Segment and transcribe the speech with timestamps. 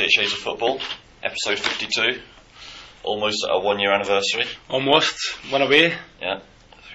[0.00, 0.80] 48 Shades of Football,
[1.22, 2.22] episode 52.
[3.02, 4.44] Almost our one year anniversary.
[4.70, 5.14] Almost
[5.50, 5.92] one away.
[6.22, 6.40] Yeah,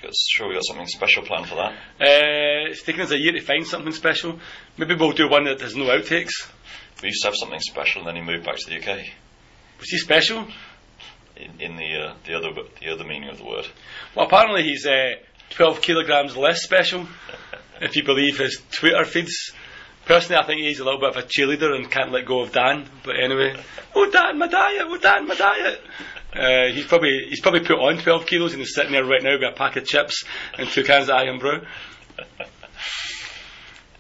[0.01, 1.73] got, sure we got something special planned for that.
[2.02, 4.39] Uh, it's taken us a year to find something special.
[4.75, 6.31] Maybe we'll do one that has no outtakes.
[7.03, 9.05] We used to have something special, and then he moved back to the UK.
[9.80, 10.47] Was he special?
[11.35, 12.49] In, in the uh, the other
[12.81, 13.67] the other meaning of the word.
[14.16, 15.17] Well, apparently he's uh,
[15.52, 17.05] 12 kilograms less special,
[17.81, 19.53] if you believe his Twitter feeds.
[20.05, 22.52] Personally, I think he's a little bit of a cheerleader and can't let go of
[22.52, 22.88] Dan.
[23.04, 23.55] But anyway,
[23.95, 25.81] oh Dan, my diet, oh Dan, my diet.
[26.34, 29.34] Uh, he's probably he's probably put on 12 kilos and he's sitting there right now
[29.34, 30.26] with a pack of chips
[30.58, 31.62] and two cans of Irn-Bru.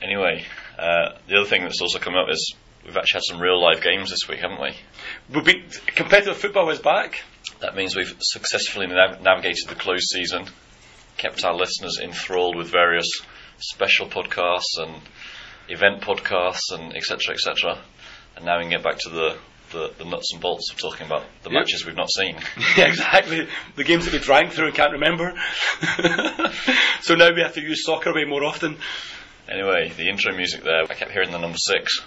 [0.01, 0.45] Anyway,
[0.77, 2.53] uh, the other thing that's also come up is
[2.85, 4.75] we've actually had some real live games this week, haven't we?
[5.33, 7.23] We've been, competitive football is back.
[7.61, 10.45] That means we've successfully nav- navigated the closed season,
[11.17, 13.07] kept our listeners enthralled with various
[13.57, 15.01] special podcasts and
[15.69, 17.33] event podcasts and etc.
[17.33, 17.77] etc.
[18.35, 19.37] And now we can get back to the,
[19.71, 21.59] the, the nuts and bolts of talking about the Yep.
[21.59, 22.37] matches we've not seen.
[22.77, 23.47] Yeah, exactly.
[23.75, 25.33] The games that we drank through and can't remember.
[27.01, 28.77] so now we have to use Soccerway more often.
[29.47, 32.01] Anyway, the intro music there, I kept hearing the number six.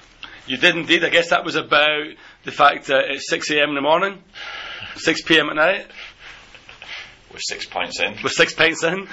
[0.46, 1.04] You did indeed.
[1.04, 2.06] I guess that was about
[2.44, 3.70] the fact that it's 6 a.m.
[3.70, 4.22] in the morning,
[4.96, 5.48] 6 p.m.
[5.50, 5.86] at night,
[7.32, 9.06] With six pints in, with six pints in.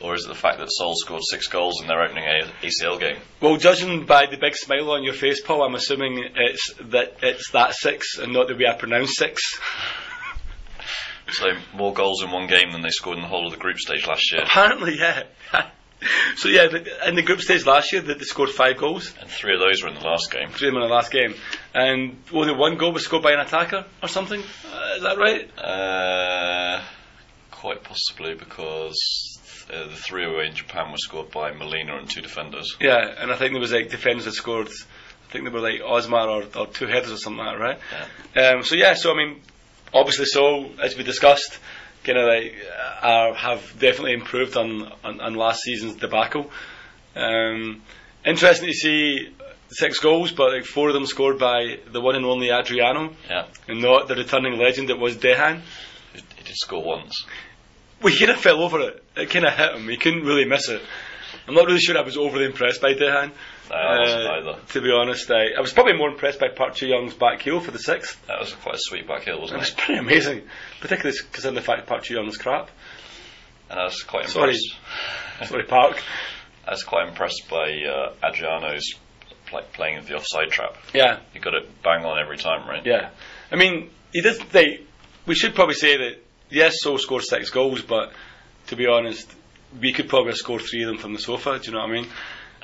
[0.00, 2.24] Or is it the fact that Seoul scored six goals in their opening
[2.62, 3.16] ACL game?
[3.40, 7.50] Well, judging by the big smile on your face, Paul, I'm assuming it's that it's
[7.52, 9.42] that six and not the way I pronounce six.
[11.30, 13.78] So more goals in one game than they scored in the whole of the group
[13.78, 15.24] stage last year, Apparently, yeah.
[16.36, 16.68] so yeah,
[17.06, 19.12] in the group stage last year, they they scored five goals.
[19.20, 20.48] and three of those were in the last game.
[20.48, 21.34] Three of them in the last game,
[21.74, 24.40] and only one goal was scored by an attacker or something.
[24.40, 25.58] Uh, is that right?
[25.58, 26.82] Uh,
[27.50, 29.37] quite possibly because
[29.72, 32.76] uh, the three away in Japan were scored by Molina and two defenders.
[32.80, 34.68] Yeah, and I think there was like defenders that scored.
[34.68, 37.78] I think they were like Osmar or, or two headers or something like that,
[38.36, 38.54] right?
[38.54, 39.42] Um, so yeah, so I mean,
[39.92, 41.58] obviously, so as we discussed,
[42.04, 42.54] kind of like
[43.02, 46.50] uh, are, have definitely improved on, on on last season's debacle.
[47.14, 47.82] Um,
[48.24, 49.34] interesting to see
[49.70, 53.46] six goals, but like four of them scored by the one and only Adriano, Yeah,
[53.66, 55.60] and not the returning legend that was Dejan.
[56.14, 57.26] he did score once.
[58.02, 59.02] We kind of fell over it.
[59.16, 59.88] It kind of hit him.
[59.88, 60.82] He couldn't really miss it.
[61.46, 63.32] I'm not really sure I was overly impressed by Dejan.
[63.70, 64.58] No, I wasn't Uh, either.
[64.74, 67.60] To be honest, I, I was probably more impressed by Park Chu Young's back heel
[67.60, 68.24] for the sixth.
[68.26, 69.68] That was quite a sweet back heel, wasn't it?
[69.68, 69.74] it?
[69.76, 70.42] Was pretty amazing,
[70.80, 72.70] particularly considering the fact Park Chu Young was crap.
[73.70, 74.34] And I was quite impressed.
[75.40, 76.02] Sorry, Sorry Park.
[76.66, 78.84] I was quite impressed by uh, Adriano's
[79.52, 80.76] like playing the offside trap.
[80.94, 82.84] Yeah, He got it bang on every time, right?
[82.84, 83.10] yeah.
[83.50, 84.38] I mean, he did.
[84.52, 84.80] They,
[85.26, 86.16] we should probably say that
[86.50, 88.12] yes, So scored six goals, but
[88.68, 89.34] to be honest,
[89.80, 91.58] we could probably score three of them from the sofa.
[91.58, 92.08] Do you know what I mean?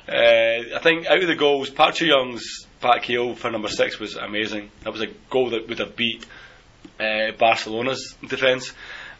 [0.07, 2.43] Uh, I think out of the goals, Park Chu Young's
[2.81, 4.69] back heel for number six was amazing.
[4.83, 6.25] That was a goal that would have beat
[6.99, 8.71] uh, Barcelona's defence,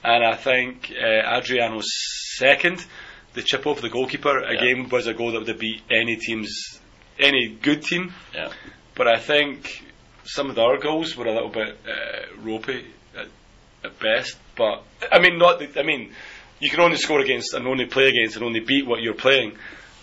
[0.04, 1.90] and I think uh, Adriano's
[2.38, 2.86] second,
[3.34, 4.58] the chip over the goalkeeper, Yeah.
[4.60, 6.80] again was a goal that would have beat any team's
[7.20, 8.14] any good team.
[8.34, 8.52] Yeah.
[8.94, 9.84] But I think
[10.24, 12.86] some of the other goals were a little bit uh, ropey
[13.86, 14.38] at, best.
[14.56, 15.60] But I mean, not.
[15.60, 16.14] The, I mean,
[16.60, 19.58] you can only score against and only play against and only beat what you're playing.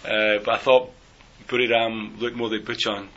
[0.04, 0.90] Uh, but I thought
[1.46, 3.08] Buriram looked more like Buchan.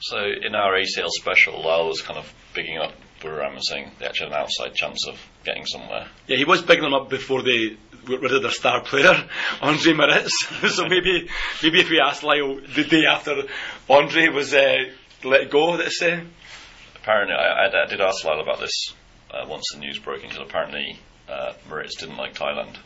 [0.00, 4.06] So in our ACL special, Lyle was kind of bigging up Buriram and saying they
[4.06, 6.08] actually had an outside chance of getting somewhere.
[6.26, 9.28] Yeah, he was bigging them up before they got rid of their star player,
[9.62, 10.46] Andre Moritz.
[10.74, 11.28] so maybe,
[11.62, 13.44] maybe if we asked Lyle the day after
[13.88, 14.76] Andre was uh,
[15.24, 16.22] let go, let's say.
[16.96, 18.92] Apparently, I, I, I did ask Lyle about this
[19.32, 20.20] uh, once the news broke.
[20.22, 20.98] Said apparently
[21.28, 22.76] uh, Moritz didn't like Thailand.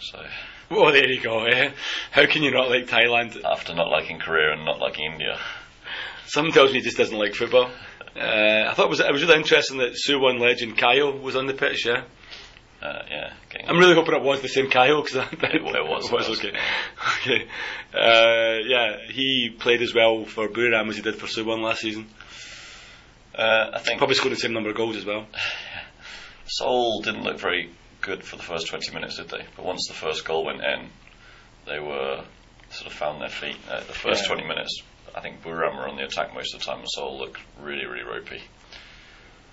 [0.00, 0.22] So
[0.70, 1.44] Oh, there you go.
[1.44, 1.70] Eh?
[2.10, 3.40] How can you not like Thailand?
[3.44, 5.38] after not liking Korea and not liking India,
[6.26, 7.70] Something tells me he just doesn't like football.
[8.16, 11.46] Uh, I thought it was it was really interesting that Suwon legend Kyle was on
[11.46, 11.84] the pitch.
[11.84, 12.04] Yeah,
[12.80, 13.32] uh, yeah,
[13.66, 16.38] I'm really hoping it was the same Kyle because It- It was it was.
[16.38, 16.52] okay.
[17.22, 17.48] Okay.
[17.92, 22.06] Uh, yeah, he played as well for Buriram as he did for Suwon last season.
[23.36, 25.26] Uh, I think Probably scored the same number of goals as well.
[26.46, 27.70] Seoul didn't look very
[28.00, 29.44] good for the first 20 minutes, did they?
[29.56, 30.88] But once the first goal went in,
[31.66, 32.22] they were
[32.70, 33.56] sort of found their feet.
[33.68, 34.34] Uh, the first Yeah.
[34.34, 34.82] 20 minutes,
[35.14, 37.86] I think Buriram were on the attack most of the time, and Seoul looked really,
[37.86, 38.42] really ropey.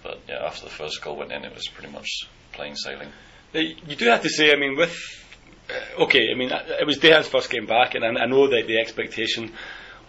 [0.04, 2.07] But yeah, after the first goal went in, it was pretty much
[2.51, 3.10] plain sailing.
[3.56, 4.95] Uh, You do have to say, I mean, with
[5.69, 8.48] uh, okay, I mean, uh, it was Dejan's first game back, and I, I know
[8.48, 9.54] that the expectation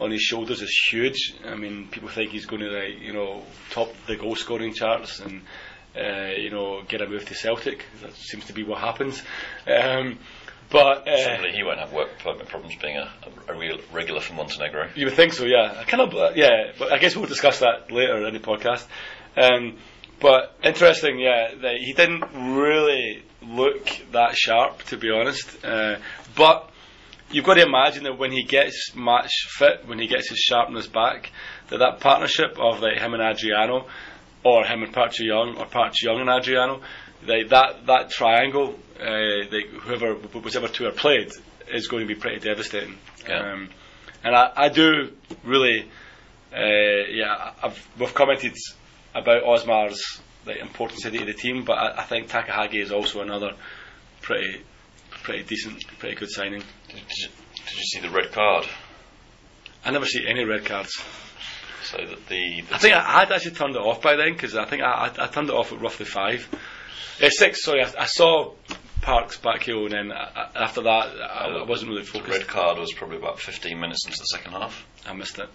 [0.00, 1.34] on his shoulders is huge.
[1.46, 5.20] I mean, people think he's going to, like, you know, top the goal scoring charts
[5.20, 5.42] and
[5.96, 7.84] uh, you know get a move to Celtic.
[8.02, 9.22] That seems to be what happens.
[9.66, 10.18] Um,
[10.72, 13.12] But uh, Presumably he won't have work permit problems being a,
[13.46, 14.88] a, real regular for Montenegro.
[14.94, 15.76] You would think so, yeah.
[15.78, 18.86] I kind of, yeah, but I guess we'll discuss that later in the podcast.
[19.36, 19.76] Um,
[20.18, 22.24] but interesting, yeah, that he didn't
[22.56, 25.62] really look that sharp, to be honest.
[25.62, 25.98] Uh,
[26.36, 26.70] but
[27.32, 30.86] you've got to imagine that when he gets match fit, when he gets his sharpness
[30.86, 31.30] back,
[31.68, 33.86] that that partnership of like him and Adriano,
[34.44, 36.80] or him and Park Young, or Park Young and Adriano,
[37.26, 41.32] like that that triangle, uh, like whoever whichever two are played,
[41.68, 42.98] is going to be pretty devastating.
[43.28, 43.52] Yeah.
[43.52, 43.70] Um,
[44.24, 45.12] and I, I do
[45.42, 45.88] really,
[46.52, 48.56] uh, yeah, I've, we've commented
[49.14, 53.20] about Osmar's like importance to the, the team, but I, I think Takahagi is also
[53.20, 53.52] another
[54.20, 54.62] pretty,
[55.22, 56.62] pretty decent, pretty good signing.
[56.88, 57.28] Did, you,
[57.66, 58.66] did you see the red card?
[59.84, 60.90] I never see any red cards.
[61.84, 64.56] So that the, the I think I, I'd actually turned it off by then because
[64.56, 66.48] I think I, I, I turned it off at roughly five,
[67.22, 67.64] uh, six.
[67.64, 68.52] Sorry, I, I saw
[69.00, 72.30] Parks back heel, and then I, I- after that I, I wasn't really focused.
[72.32, 74.86] the red card was probably about 15 minutes into the second half.
[75.06, 75.48] I missed it.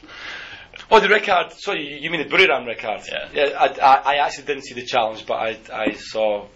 [0.91, 1.53] Oh, the red card.
[1.53, 3.01] Sorry, you- you mean the Buriram red card?
[3.09, 3.29] Yeah.
[3.33, 3.57] Yeah.
[3.57, 6.47] I, I, I actually didn't see the challenge, but I, I saw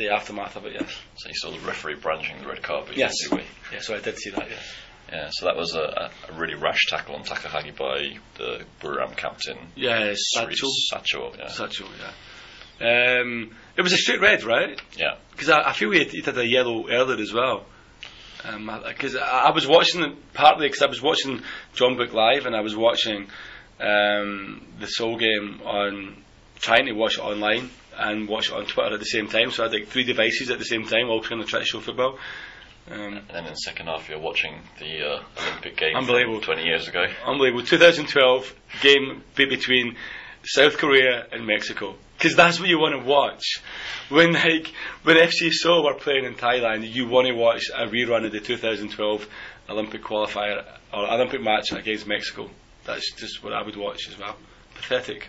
[0.00, 0.72] the aftermath of it.
[0.72, 0.96] Yes.
[1.16, 2.96] So you saw the referee branching the red you Yes.
[2.96, 3.42] didn't see we.
[3.72, 3.80] Yeah.
[3.80, 4.48] So I did see that.
[4.50, 4.74] Yes.
[5.12, 9.58] Yeah, so that was a, a, really rash tackle on Takahagi by the Buriram captain.
[9.74, 10.14] Yeah.
[10.14, 10.70] Satchel.
[10.88, 11.48] Satchel, yeah.
[11.48, 11.88] Satchel.
[12.80, 13.20] Yeah.
[13.20, 14.80] Um, it was a straight red, right?
[14.96, 15.16] yeah.
[15.32, 17.66] Because I, I feel he, he did a yellow earlier as well.
[18.86, 21.42] Because I, I was watching it partly because I was watching
[21.74, 23.28] Jeonbuk live and I was watching
[23.80, 26.22] um, the Seoul game on
[26.60, 27.68] trying to watch it online
[28.00, 29.50] and watch it on Twitter at the same time.
[29.50, 31.64] So I had like three devices at the same time, all trying to try to
[31.66, 32.18] show football.
[32.90, 36.40] Um, And then in the second half, you're watching the uh, Olympic game Unbelievable.
[36.40, 37.06] 20 years ago.
[37.26, 37.62] unbelievable.
[37.64, 39.96] 2012 game be- between
[40.44, 41.94] South Korea and Mexico.
[42.16, 43.44] Because that's what you want to watch.
[44.08, 44.72] When like
[45.04, 48.40] when FC Seoul were playing in Thailand, you want to watch a rerun of the
[48.40, 49.26] 2012
[49.68, 52.50] Olympic qualifier or Olympic match against Mexico.
[52.84, 54.36] That's just what I would watch as well.
[54.74, 55.28] Pathetic.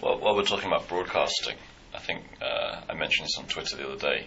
[0.00, 1.56] While, while we're talking about broadcasting,
[1.94, 4.26] I think uh, I mentioned this on Twitter the other day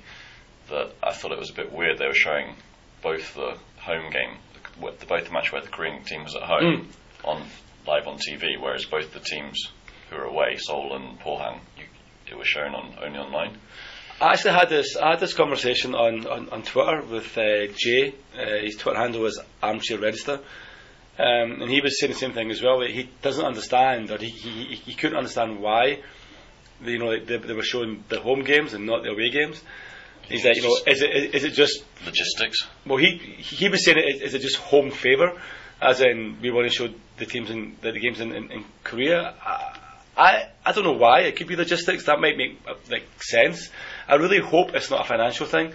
[0.69, 1.98] that I thought it was a bit weird.
[1.98, 2.56] They were showing
[3.02, 6.90] both the home game, the, both the match where the Korean team was at home,
[7.24, 7.44] on
[7.86, 9.72] live on TV, whereas both the teams
[10.10, 11.86] who are away, Seoul and Pohang, you,
[12.30, 13.58] it was shown on only online.
[14.19, 14.98] I actually had this.
[14.98, 18.16] I had this conversation on, on, on Twitter with uh, Jay.
[18.36, 20.40] Uh, his Twitter handle is Armchair Register,
[21.19, 22.80] um, and he was saying the same thing as well.
[22.80, 26.00] that He doesn't understand, or he, he, he couldn't understand why,
[26.81, 29.62] the, you know, they, they were showing the home games and not the away games.
[30.30, 31.84] He's like, you know, is it is it just?
[32.06, 32.68] Logistics.
[32.86, 35.42] Well, he he was saying, is, is it just home favour,
[35.81, 38.66] as in we want to show the teams in the, the games in, in, in
[38.84, 39.34] Korea?
[39.44, 39.80] I,
[40.16, 41.22] I I don't know why.
[41.22, 42.06] It could be logistics.
[42.06, 43.69] That might make uh, like sense.
[44.08, 45.74] I really hope it's not a financial thing.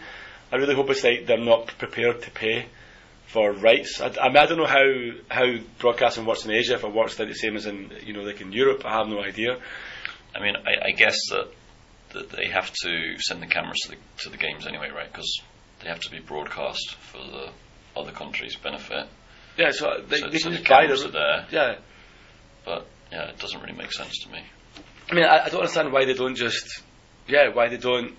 [0.52, 2.66] I really hope it's like they're not prepared to pay
[3.32, 4.00] for rights.
[4.00, 4.84] I, I mean, I don't know how
[5.28, 5.46] how
[5.78, 6.74] broadcasting works in Asia.
[6.74, 9.08] If it works like the same as in you know like in Europe, I have
[9.08, 9.58] no idea.
[10.34, 11.48] I mean, I, I guess that
[12.12, 15.10] that they have to send the cameras to the, to the games anyway, right?
[15.10, 15.40] Because
[15.80, 17.48] they have to be broadcast for the
[17.96, 19.06] other countries' benefit.
[19.56, 21.74] Yeah, so they, so they so can the just buy cameras the are there, yeah.
[22.66, 24.42] but yeah, it doesn't really make sense to me.
[25.10, 26.82] I mean, I, I don't understand why they don't just,
[27.26, 28.14] yeah, why they don't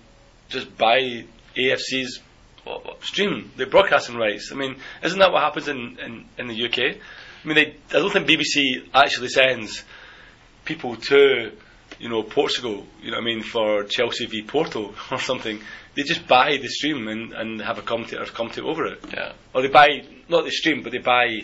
[0.48, 1.24] just buy
[1.56, 2.20] AFC's
[2.64, 4.50] What, what, stream the broadcasting rights.
[4.52, 6.96] I mean, isn't that what happens in, in, in the UK?
[7.44, 9.84] I mean, they, I don't think BBC actually sends
[10.64, 11.52] people to,
[11.98, 12.86] you know, Portugal.
[13.02, 15.60] You know what I mean for Chelsea v Porto or something.
[15.94, 19.32] They just buy the stream and, and have a commentator commentate over it, yeah.
[19.54, 21.42] or they buy not the stream, but they buy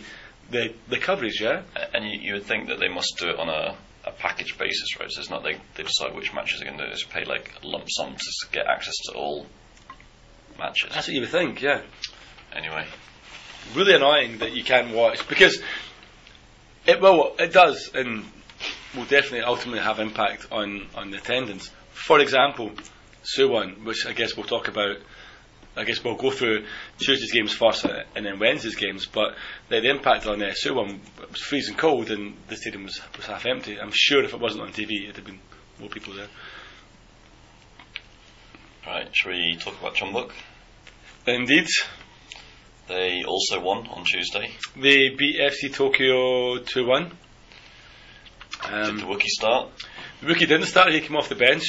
[0.50, 1.40] the the coverage.
[1.40, 1.62] Yeah.
[1.94, 4.98] And you, you would think that they must do it on a, a package basis,
[4.98, 5.10] right?
[5.10, 6.90] So it's not they, they decide which matches they're going to do.
[6.90, 9.46] They just pay like a lump sum to get access to all
[10.60, 10.90] matches.
[10.94, 11.60] That's what you would think.
[11.60, 11.82] Yeah.
[12.52, 12.86] Anyway,
[13.74, 15.60] really annoying that you can't watch because
[16.86, 18.24] it will it does and
[18.94, 21.70] will definitely ultimately have impact on on the attendance.
[21.92, 22.70] For example,
[23.24, 24.96] Suwon, which I guess we'll talk about.
[25.76, 26.66] I guess we'll go through
[26.98, 27.86] Tuesday's games first
[28.16, 29.06] and then Wednesday's games.
[29.06, 29.36] But
[29.68, 30.98] the, the impact on uh, Suwon
[31.30, 33.80] was freezing cold and the stadium was, was half empty.
[33.80, 35.38] I'm sure if it wasn't on TV, it'd have been
[35.78, 36.26] more people there.
[38.84, 39.08] right.
[39.14, 40.32] Shall we talk about Jeonbuk?
[41.26, 41.66] Indeed,
[42.88, 44.50] They also won on Tuesday.
[44.76, 47.12] they beat FC Tokyo two one.
[48.62, 49.68] Did Um, the Wookiee start?
[50.20, 51.62] The rookie didn't start, he came off the bench.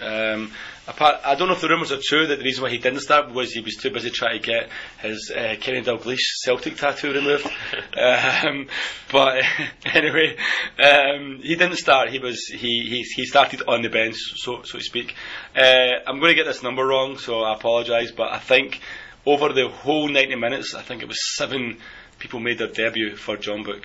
[0.00, 0.52] Um,
[0.86, 3.00] apart, I don't know if the rumours are true that the reason why he didn't
[3.00, 4.68] start was he was too busy trying to get
[5.00, 7.46] his uh, Kenny Dalglish Celtic tattoo removed.
[7.98, 8.68] um,
[9.10, 9.42] but
[9.86, 10.36] anyway,
[10.78, 12.10] um, he didn't start.
[12.10, 15.14] He was he, he he started on the bench, so so to speak.
[15.56, 18.10] Uh, I'm going to get this number wrong, so I apologise.
[18.10, 18.80] But I think
[19.24, 21.78] over the whole 90 minutes, I think it was seven
[22.18, 23.84] people made their debut for Jeonbuk.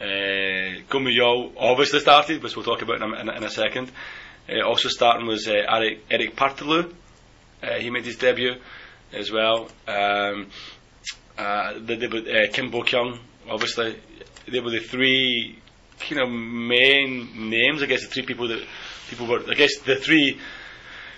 [0.00, 3.90] Uh, Gomuyol obviously started, which we'll talk about in a, in a, in a second.
[4.48, 6.40] Uh, also starting was uh, Eric, Eric.
[6.40, 8.54] Uh, he made his debut
[9.12, 9.68] as well.
[9.86, 10.48] Um,
[11.36, 14.00] uh, the, the, uh, Kim Bo Kyung, obviously,
[14.50, 15.58] they were the three
[16.00, 17.82] kind of main names.
[17.82, 18.64] I guess the three people that
[19.08, 19.42] people were.
[19.48, 20.38] I guess the three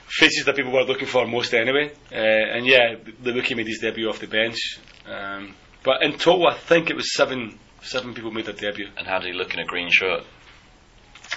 [0.06, 1.92] faces that people were looking for most anyway.
[2.10, 4.58] And yeah, the rookie made his debut off the bench.
[5.06, 8.88] Um, but in total, I think it was seven seven people made their debut.
[8.96, 10.24] And how did he look in a green shirt?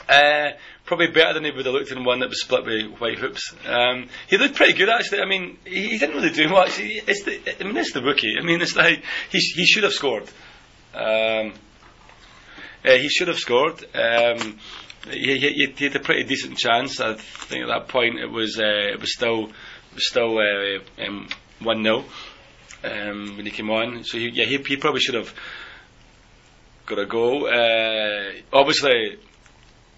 [0.07, 0.51] Uh,
[0.85, 3.53] probably better than he would have looked in one that was split with white hoops.
[3.65, 5.21] Um, he looked pretty good actually.
[5.21, 6.75] I mean, he, he didn't really do much.
[6.77, 8.35] He, it's the, I mean, it's the rookie.
[8.39, 10.29] I mean, it's like he he should have scored.
[10.93, 11.53] Um,
[12.85, 13.83] uh, he should have scored.
[13.95, 14.59] Um,
[15.09, 16.99] he, he, he had a pretty decent chance.
[16.99, 19.51] I think at that point it was uh, it was still
[19.97, 21.27] still uh, um,
[21.59, 22.03] one 0
[22.83, 24.03] um, when he came on.
[24.03, 25.33] So he, yeah, he, he probably should have
[26.85, 27.47] got a goal.
[27.47, 29.17] Uh, obviously,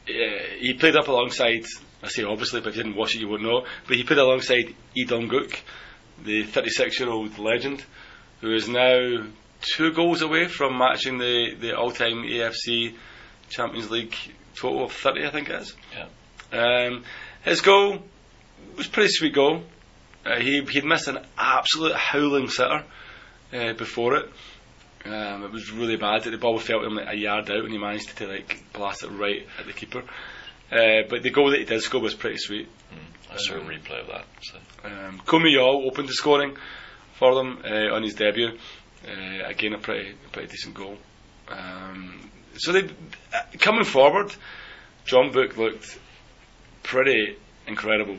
[0.08, 1.66] uh, he played up alongside.
[2.04, 3.66] I say obviously, but if you didn't watch it, you wouldn't know.
[3.88, 5.60] But he played alongside Lee Dong-guk,
[6.24, 7.84] the 36-year-old legend,
[8.42, 9.26] who is now
[9.62, 12.94] two goals away from matching the, the all-time AFC
[13.50, 14.16] Champions League
[14.56, 15.74] total of 30, I think it is.
[15.94, 16.88] Yeah.
[16.88, 17.04] Um,
[17.44, 18.04] his goal
[18.78, 19.64] was a pretty sweet goal.
[20.26, 22.84] Uh, he he'd missed an absolute howling sitter
[23.54, 24.30] uh, before it.
[25.06, 26.24] Um, it was really bad.
[26.24, 29.04] That the ball fell him like a yard out, and he managed to like blast
[29.04, 30.04] it right at the keeper.
[30.72, 32.68] Uh, but the goal that he did score was pretty sweet.
[32.92, 34.26] Mm, I saw a replay of that.
[34.42, 34.58] So.
[34.84, 36.58] Um, Kumiyol opened the scoring
[37.20, 38.58] for them uh, on his debut.
[39.08, 40.98] Uh, again, a pretty pretty decent goal.
[41.50, 44.34] Um, so they uh, coming forward,
[45.06, 46.00] Jeonbuk looked
[46.82, 48.18] pretty incredible.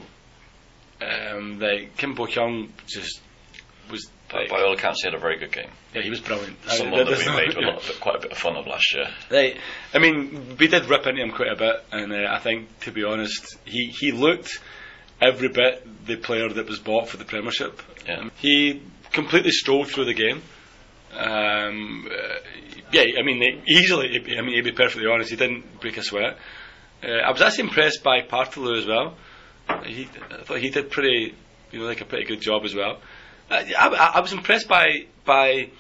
[1.01, 3.21] Um, like Kim Bo Kyung just
[3.91, 5.71] was By, by all accounts, he had a very good game.
[5.95, 6.57] yeah, he was brilliant.
[6.69, 8.67] Someone Uh, that there's we made a lot, of- quite a bit of fun of
[8.67, 9.09] last year.
[9.31, 9.57] Right.
[9.95, 12.91] I mean, we did rip into him quite a bit, and uh, I think, to
[12.93, 14.61] be honest, he, he looked
[15.21, 17.81] every bit the player that was bought for the Premiership.
[18.07, 18.19] Yeah.
[18.19, 20.43] Um, he completely strolled through the game.
[21.15, 22.35] Um, uh,
[22.93, 24.09] yeah, I mean, easily.
[24.37, 26.37] I mean, to be perfectly honest, he didn't break a sweat.
[27.03, 29.17] Uh, I was actually impressed by Paartalu as well.
[29.85, 31.35] He, I thought he did pretty,
[31.73, 32.99] you know, like a pretty good job as well.
[33.51, 35.71] Uh, I, I, was impressed by by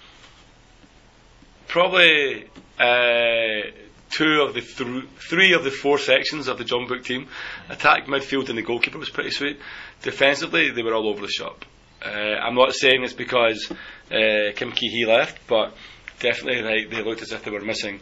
[1.66, 2.44] probably
[2.78, 3.70] uh,
[4.10, 7.28] two of the thr- three of the four sections of the Jeonbuk team.
[7.68, 9.58] Attack, midfield, and the goalkeeper was pretty sweet.
[10.02, 11.64] Defensively, they were all over the shop.
[12.04, 13.68] Uh, I'm not saying it's because
[14.12, 15.74] uh, Kim Ki Hee left, but
[16.20, 18.00] definitely they, they looked as if they were missing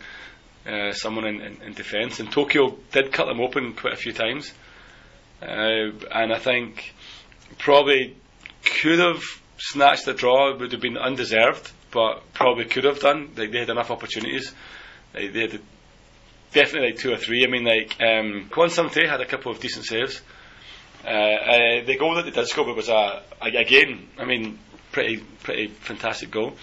[0.66, 2.20] uh, someone in, in, in defence.
[2.20, 4.52] And Tokyo did cut them open quite a few times.
[5.40, 6.94] Uh, and I think
[7.58, 8.16] probably
[8.64, 9.22] could have
[9.58, 10.50] snatched the draw.
[10.50, 13.30] It would have been undeserved, but probably could have done.
[13.36, 14.52] Like they had enough opportunities.
[15.14, 15.60] Like, they had
[16.52, 17.44] definitely like two or three.
[17.44, 20.20] I mean, like um, had a couple of decent saves.
[21.04, 24.08] Uh, uh, the goal that they did score was a, a again.
[24.18, 24.58] I mean,
[24.90, 26.54] pretty pretty fantastic goal.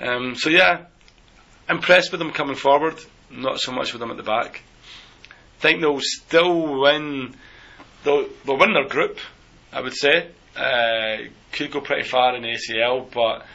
[0.00, 0.86] Um, so yeah,
[1.68, 2.96] impressed with them coming forward.
[3.30, 4.62] Not so much with them at the back.
[5.60, 7.34] Think they'll still win.
[8.04, 9.18] They'll, they'll win their group.
[9.72, 11.16] I would say uh,
[11.52, 13.46] could go pretty far in the ACL, but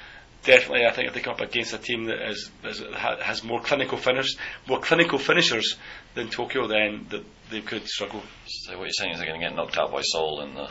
[0.44, 3.62] definitely I think if they come up against a team that is, is has more
[3.62, 4.36] clinical finish,
[4.68, 5.76] more clinical finishers
[6.16, 8.24] than Tokyo, then that they could struggle.
[8.48, 10.70] So what you're saying is they're going to get knocked out by Seoul in the.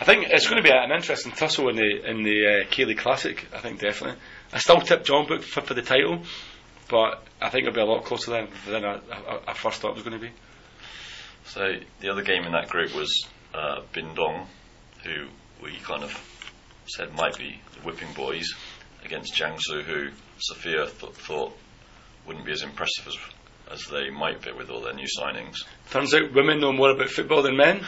[0.00, 2.84] I think it's going to be an interesting tussle in the in the uh, K
[2.84, 3.44] League Classic.
[3.52, 4.20] I think definitely.
[4.52, 6.22] I still tip Jeonbuk for, for the title,
[6.88, 9.90] but I think it'll be a lot closer than than I, I, I first thought
[9.90, 10.32] it was going to be.
[11.46, 14.46] So the other game in that group was uh, Binh Duong,
[15.08, 15.28] who
[15.62, 16.12] we kind of
[16.86, 18.54] said might be the whipping boys
[19.04, 21.56] against Jiangsu, who Sophia th- thought
[22.26, 23.16] wouldn't be as impressive as
[23.70, 25.64] as they might be with all their new signings.
[25.90, 27.84] Turns out women know more about football than men.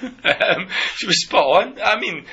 [0.02, 1.80] um, she was spot on.
[1.80, 2.26] I mean,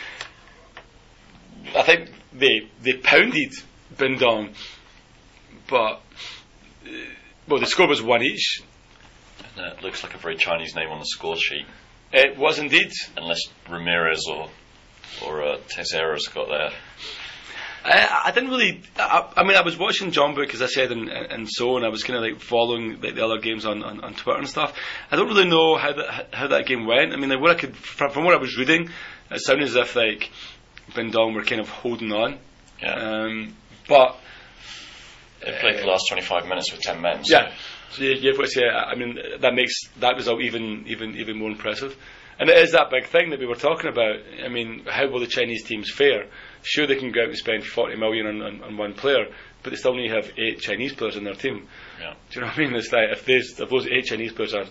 [1.76, 3.54] I think they they pounded
[3.96, 4.56] Binh Duong,
[5.68, 6.02] but
[6.86, 6.90] uh,
[7.48, 8.62] well, the score was one each.
[9.56, 11.66] And it looks like a very Chinese name on the score sheet,
[12.14, 12.92] It was indeed.
[13.18, 13.40] unless
[13.70, 14.50] Ramirez or
[15.26, 16.72] or uh, Teixeira's got there.
[17.84, 18.82] I, I didn't really.
[18.98, 21.90] I, I mean, I was watching Jeonbuk as I said, and, and so, and I
[21.90, 24.78] was kind of like following the, the other games on, on, on Twitter and stuff.
[25.10, 27.14] I don't really know how that how that game went.
[27.14, 28.90] I mean, like what I could from, from what I was reading,
[29.32, 30.30] it sounded as if like
[30.92, 32.38] Binh Duong were kind of holding on.
[32.82, 32.94] Yeah.
[32.94, 33.56] Um,
[33.88, 34.18] but
[35.44, 37.24] They played the last 25 minutes with 10 men.
[37.26, 37.52] So yeah,
[37.92, 38.64] so you, you've got to say.
[38.68, 41.98] I mean, that makes that result even even even more impressive.
[42.40, 44.16] And it is that big thing that we were talking about.
[44.44, 46.26] I mean, how will the Chinese teams fare?
[46.64, 49.28] Sure, they can go out and spend 40 million on, on, on one player,
[49.62, 51.68] but they still only have eight Chinese players in their team.
[52.00, 52.16] Yeah.
[52.32, 52.76] Do you know what I mean?
[52.76, 54.66] It's like if, those if those eight Chinese players are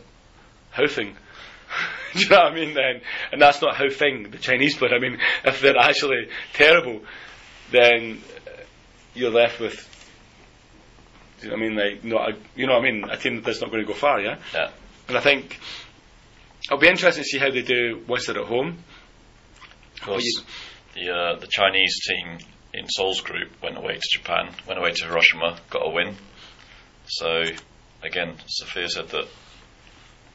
[0.72, 1.16] hoofing,
[2.14, 2.74] do you know what I mean?
[2.74, 4.94] Then, and that's not hoofing the Chinese player.
[4.94, 7.02] I mean, if they're actually terrible,
[7.70, 8.20] then
[9.14, 9.76] you're left with.
[9.76, 11.76] Do you know what I mean?
[11.76, 13.04] Like, not a, you know what I mean?
[13.10, 14.38] A team that's not going to go far, yeah.
[14.54, 14.70] Yeah.
[15.08, 15.58] And I think
[16.66, 18.78] it'll be interesting to see how they do once they're at home.
[19.96, 20.42] Of course,
[20.94, 22.38] the uh, the Chinese team
[22.72, 26.14] in Seoul's group went away to Japan, went away to Hiroshima, got a win.
[27.06, 27.42] So
[28.02, 29.24] again, Sophia said that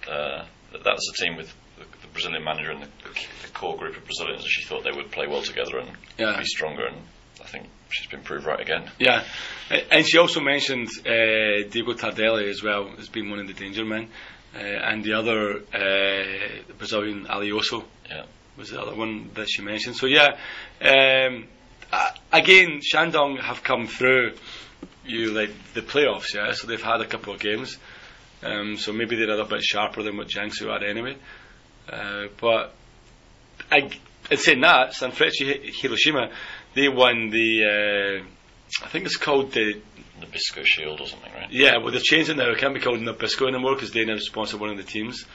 [0.10, 2.88] uh, that, that was a team with the, the Brazilian manager and the,
[3.44, 6.38] the core group of Brazilians, and she thought they would play well together and Yeah.
[6.38, 6.86] be stronger.
[6.88, 6.98] And
[7.42, 8.90] I think she's been proved right again.
[9.00, 9.24] Yeah,
[9.92, 13.86] and she also mentioned uh, Diego Tardelli as well as being one of the danger
[13.86, 14.10] men,
[14.56, 18.26] uh, and the other uh, Brazilian Aloisio Yeah.
[18.58, 19.96] was the other one that she mentioned.
[19.96, 20.38] So yeah,
[20.82, 21.48] um,
[22.32, 24.34] again, Shandong have come through
[25.06, 26.52] you like the playoffs, yeah.
[26.54, 27.78] So they've had a couple of games,
[28.44, 31.16] um, so maybe they're a little bit sharper than what Jiangsu are anyway.
[31.88, 32.74] Uh, but
[33.72, 33.90] I,
[34.32, 36.32] in saying that, Sanfrecce Hi- Hiroshima,
[36.76, 38.22] they won the.
[38.24, 39.82] Uh, I think it's called the
[40.20, 41.50] Nabisco Shield or something, right?
[41.52, 42.50] yeah, well, they've changed it now.
[42.52, 45.26] It can't be called Nabisco anymore because they now sponsor one of the teams.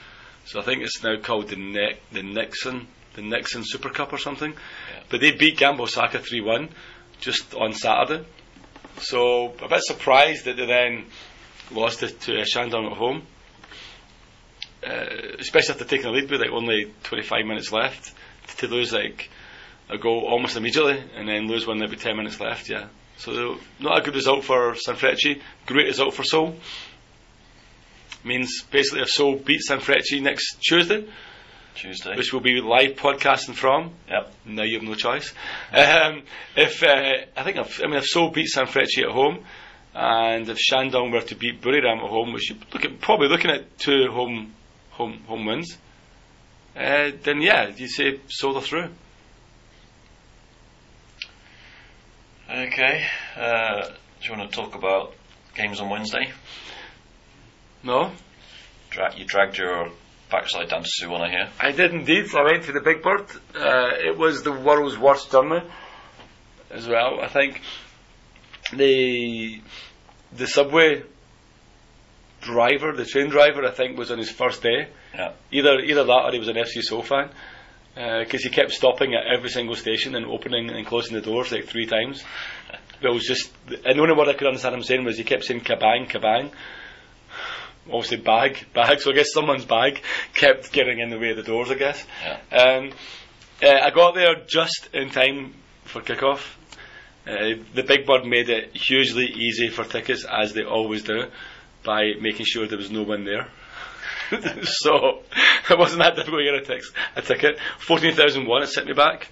[0.45, 4.19] So I think it's now called the ne- the Nixon, the Nixon Super Cup or
[4.19, 4.53] something.
[4.53, 5.03] Yeah.
[5.09, 6.69] But they beat Gamba Osaka 3 1
[7.21, 8.25] just on Saturday.
[8.99, 11.07] So a bit surprised that they then
[11.71, 13.23] lost it to uh, Shandong at home.
[14.85, 18.15] Uh, especially after taking a lead with like only 25 minutes left
[18.57, 19.29] to lose like
[19.91, 22.87] a goal almost immediately and then lose one every 10 minutes left, yeah.
[23.19, 26.57] So not a good result for Sanfrecce, great result for Seoul.
[28.25, 31.07] Means basically if Seoul beats Sanfrecce next Tuesday,
[31.75, 32.17] Tuesday.
[32.17, 34.33] which will be live podcasting from, Yep.
[34.47, 35.33] now you have no choice.
[35.73, 36.23] Um,
[36.57, 39.45] if uh, I think if, I mean if Seoul beats Sanfrecce at home,
[39.95, 43.51] and if Shandong were to beat Buriram at home, we should look at probably looking
[43.51, 44.55] at two home
[44.91, 45.77] home home wins.
[46.77, 48.91] Uh, then yeah, you say Seoul are through.
[52.51, 53.05] Okay.
[53.37, 53.83] Uh,
[54.21, 55.15] do you want to talk about
[55.55, 56.31] games on Wednesday?
[57.83, 58.11] No,
[58.91, 59.91] Dra- you dragged your
[60.31, 61.49] backside down to Suwon here.
[61.61, 62.27] I did indeed.
[62.35, 63.27] I went to the Big Bird.
[63.55, 65.63] Uh, it was the world's worst journey
[66.71, 67.21] as well.
[67.23, 67.61] I think
[68.73, 69.61] the
[70.33, 71.03] the subway
[72.41, 74.89] driver, the train driver, I think was on his first day.
[75.15, 75.33] Yeah.
[75.53, 77.31] Either either that or he was an FC So fan.
[77.95, 81.67] Because he kept stopping at every single station and opening and closing the doors like
[81.67, 82.23] three times.
[83.03, 85.45] It was just, and the only word I could understand him saying was he kept
[85.45, 86.51] saying kabang, kabang.
[87.87, 89.01] Obviously bag, bag.
[89.01, 90.03] So I guess someone's bag
[90.35, 91.71] kept getting in the way of the doors.
[91.71, 92.07] I guess.
[92.23, 92.57] Yeah.
[92.57, 92.93] Um,
[93.63, 96.57] uh, I got there just in time for kickoff.
[97.27, 101.25] Uh, the Big Bird made it hugely easy for tickets, as they always do,
[101.85, 103.49] by making sure there was no one there.
[104.63, 105.21] so
[105.71, 107.59] it wasn't that difficult to get a, tix- a ticket.
[107.79, 109.29] Fourteen thousand one, it set me back,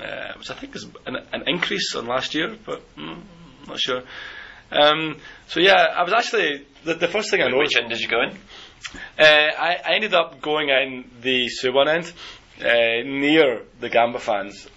[0.00, 3.20] uh, which I think is an, an increase on last year, but mm,
[3.66, 4.02] not sure.
[4.70, 7.74] Um, so yeah, I was actually the, the first thing I noticed.
[7.76, 8.38] Which end did you go in?
[9.18, 12.12] Uh, I, I ended up going in the Suwon end,
[12.60, 14.68] uh, near the Gamba fans,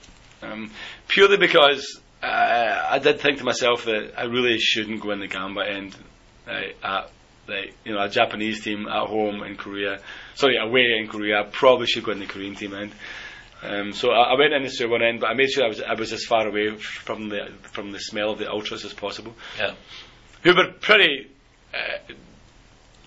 [0.42, 0.72] um,
[1.08, 5.28] purely because uh, I did think to myself that I really shouldn't go in the
[5.28, 5.96] Gamba end
[6.48, 7.12] uh, at
[7.48, 10.00] like you know a Japanese team at home in Korea,
[10.36, 11.42] sorry away in Korea.
[11.42, 12.92] I probably should go in the Korean team end.
[13.64, 15.82] Um, so I, I went in the Suwon end, but I made sure I was
[15.82, 19.34] I was as far away from the from the smell of the ultras as possible
[19.58, 19.74] Yeah.
[20.44, 21.30] who were pretty
[21.74, 22.14] uh,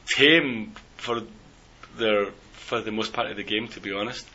[0.06, 1.22] tame for
[1.96, 4.26] their for the most part of the game, to be honest.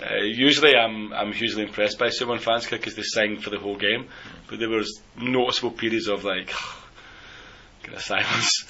[0.00, 3.76] Uh, usually, I'm I'm hugely impressed by Suwon fans because they sing for the whole
[3.76, 4.06] game,
[4.48, 6.48] but there was noticeable periods of like
[7.82, 8.64] kind of silence.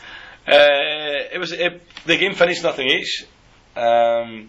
[0.49, 3.27] Uh, it was it, the game finished nothing each.
[3.77, 4.49] Um,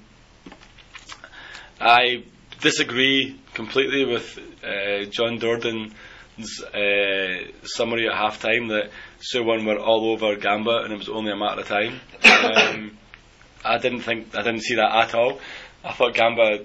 [1.79, 2.23] I
[2.61, 10.11] disagree completely with uh, John Duerden's uh, summary at half time that Suwon were all
[10.11, 11.99] over Gamba and it was only a matter of time.
[12.23, 12.97] um,
[13.65, 15.39] I didn't think I didn't see that at all.
[15.83, 16.63] I thought Gamba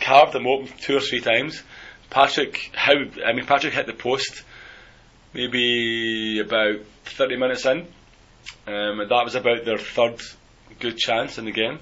[0.00, 1.62] carved them open two or three times,
[2.10, 2.92] Patrick, how
[3.26, 4.44] I mean, Patrick hit the post
[5.34, 7.86] maybe about 30 minutes in,
[8.66, 10.20] um, and that was about their third
[10.78, 11.78] good chance in the game.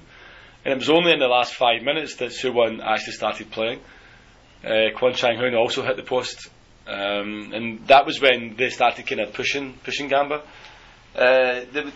[0.65, 3.79] And it was only in the last five minutes that Suwon actually started playing.
[4.63, 6.49] Uh, Kwon Chang Hoon also hit the post,
[6.87, 10.41] um, and that was when they started kind of pushing pushing Gamba.
[11.15, 11.91] Uh, they,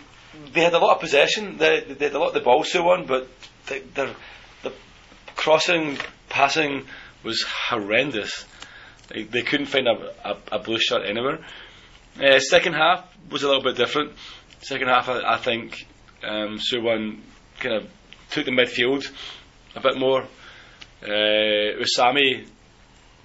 [0.52, 1.58] they had a lot of possession.
[1.58, 3.28] They, they had a lot of the ball Suwon, but
[3.66, 4.14] their
[4.62, 4.72] the
[5.34, 6.86] crossing, passing
[7.24, 8.46] was horrendous.
[9.08, 11.44] They, they couldn't find a, a, a blue shot anywhere.
[12.20, 14.12] Uh, second half was a little bit different.
[14.62, 15.86] Second half, I, I think
[16.22, 17.20] um, Suwon
[17.60, 17.90] kind of
[18.30, 19.10] took the midfield
[19.74, 20.22] a bit more.
[21.02, 22.46] Uh, Usami,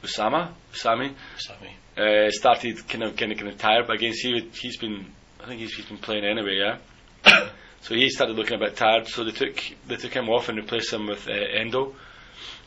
[0.03, 1.75] Usama, Usami, Sammy.
[1.95, 5.05] uh, started kind of kind of kind of tired, but again, see, he's been
[5.39, 7.49] I think he's, he's been playing anyway, yeah.
[7.81, 9.07] so he started looking a bit tired.
[9.07, 11.95] So they took they took him off and replaced him with uh, Endo,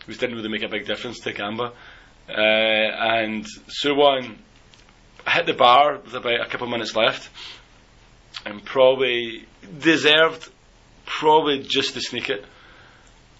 [0.06, 1.72] which didn't really make a big difference to Gamba.
[2.28, 3.44] Uh, and
[3.85, 4.37] Suwon
[5.26, 7.28] hit the bar with about a couple of minutes left,
[8.44, 9.46] and probably
[9.79, 10.50] deserved
[11.07, 12.44] probably just to sneak it.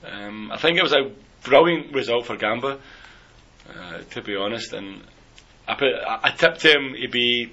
[0.04, 1.10] Um, I think it was a
[1.44, 2.78] brilliant result for Gamba,
[3.68, 4.72] uh, to be honest.
[4.72, 5.02] And
[5.68, 7.52] I, put, I, tipped him to be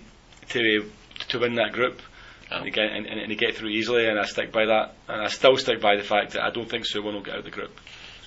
[0.50, 0.90] to
[1.30, 2.02] to win that group
[2.50, 2.58] Yeah.
[2.58, 4.96] and, to get, and, and get through easily, and I stick by that.
[5.08, 7.40] And I still stick by the fact that I don't think Suwon will get out
[7.40, 7.78] of the group.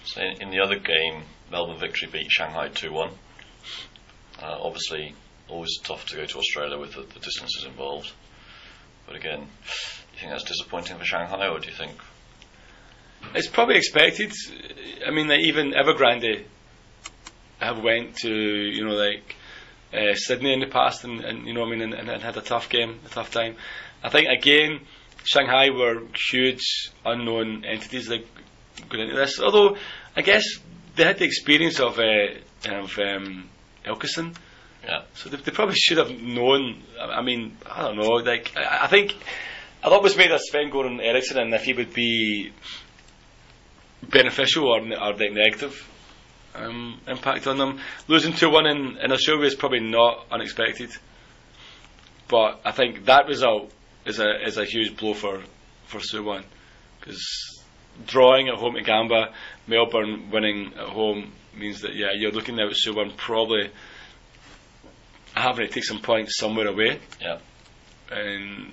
[0.05, 3.11] So in, in the other game, Melbourne Victory beat Shanghai 2 1.
[4.43, 5.15] Uh, obviously,
[5.49, 8.13] always tough to go to Australia with the, the distances involved.
[9.11, 9.45] But again, do
[10.15, 11.91] you think that's disappointing for Shanghai, or do you think.
[13.35, 14.33] It's probably expected.
[15.05, 16.45] I mean, like even Evergrande
[17.59, 19.35] have went to you know like
[19.93, 22.37] uh, Sydney in the past, and, and you know what I mean, and, and had
[22.37, 23.57] a tough game, a tough time.
[24.05, 24.79] I think again,
[25.25, 28.29] Shanghai were huge unknown entities like
[28.89, 29.41] going into this.
[29.41, 29.77] Although
[30.15, 30.45] I guess
[30.95, 32.29] they had the experience of uh,
[32.67, 33.51] of um,
[33.85, 34.37] Elkeson.
[34.85, 35.03] Yeah.
[35.15, 36.83] So they, they probably should have known.
[37.01, 38.13] I mean, I don't know.
[38.13, 39.17] Like I, I think
[39.83, 42.53] a lot was made of Sven Goran Eriksson and if he would be
[44.03, 45.87] beneficial or, or like negative
[46.55, 47.81] um, impact on them.
[48.09, 50.91] Losing two one in, in Australia is probably not unexpected,
[52.29, 53.73] but I think that result
[54.05, 55.43] is a is a huge blow for
[55.87, 56.45] for Suwon
[56.99, 57.63] because
[58.07, 59.35] drawing at home to Gamba,
[59.67, 63.71] Melbourne winning at home means that yeah you're looking now at Suwon probably
[65.41, 67.01] having to take some points somewhere away.
[67.21, 67.39] Yeah.
[68.11, 68.73] And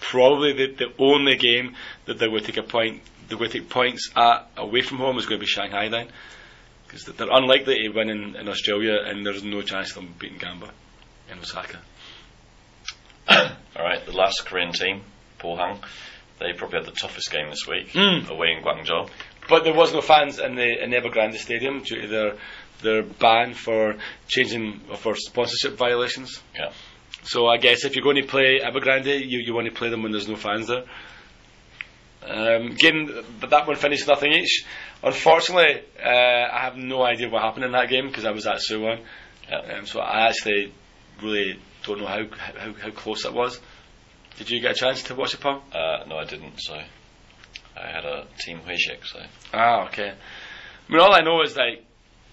[0.00, 1.74] probably the, the only game
[2.06, 5.26] that they would take a point, they would take points at away from home is
[5.26, 6.08] going to be Shanghai then,
[6.86, 10.38] because they're unlikely to win in, in Australia, and there's no chance of them beating
[10.38, 10.70] Gamba
[11.30, 11.80] in Osaka.
[13.76, 15.02] Alright, the last Korean team,
[15.40, 15.80] Pohang,
[16.38, 18.28] they probably had the toughest game this week Mm.
[18.28, 19.08] away in Guangzhou.
[19.48, 22.32] But there was no fans in the in Evergrande Stadium due to their
[22.82, 23.96] their ban for
[24.28, 26.40] changing for sponsorship violations.
[26.54, 26.72] Yeah.
[27.24, 30.02] So I guess if you're going to play Evergrande, you, you want to play them
[30.02, 30.84] when there's no fans there.
[32.22, 33.10] Um, again,
[33.40, 34.64] that one finished nothing each.
[35.02, 38.56] Unfortunately, uh, I have no idea what happened in that game because I was at
[38.56, 39.00] Suwon.
[39.48, 39.78] Yeah.
[39.78, 40.72] Um, so I actually
[41.22, 42.24] really don't know how,
[42.56, 43.60] how how close that was.
[44.38, 45.62] Did you get a chance to watch it, Paul?
[45.72, 46.74] Uh, no, I didn't, so.
[46.74, 49.20] I had a team Huishik, so.
[49.52, 50.10] Ah, okay.
[50.10, 51.84] I mean, all I know is like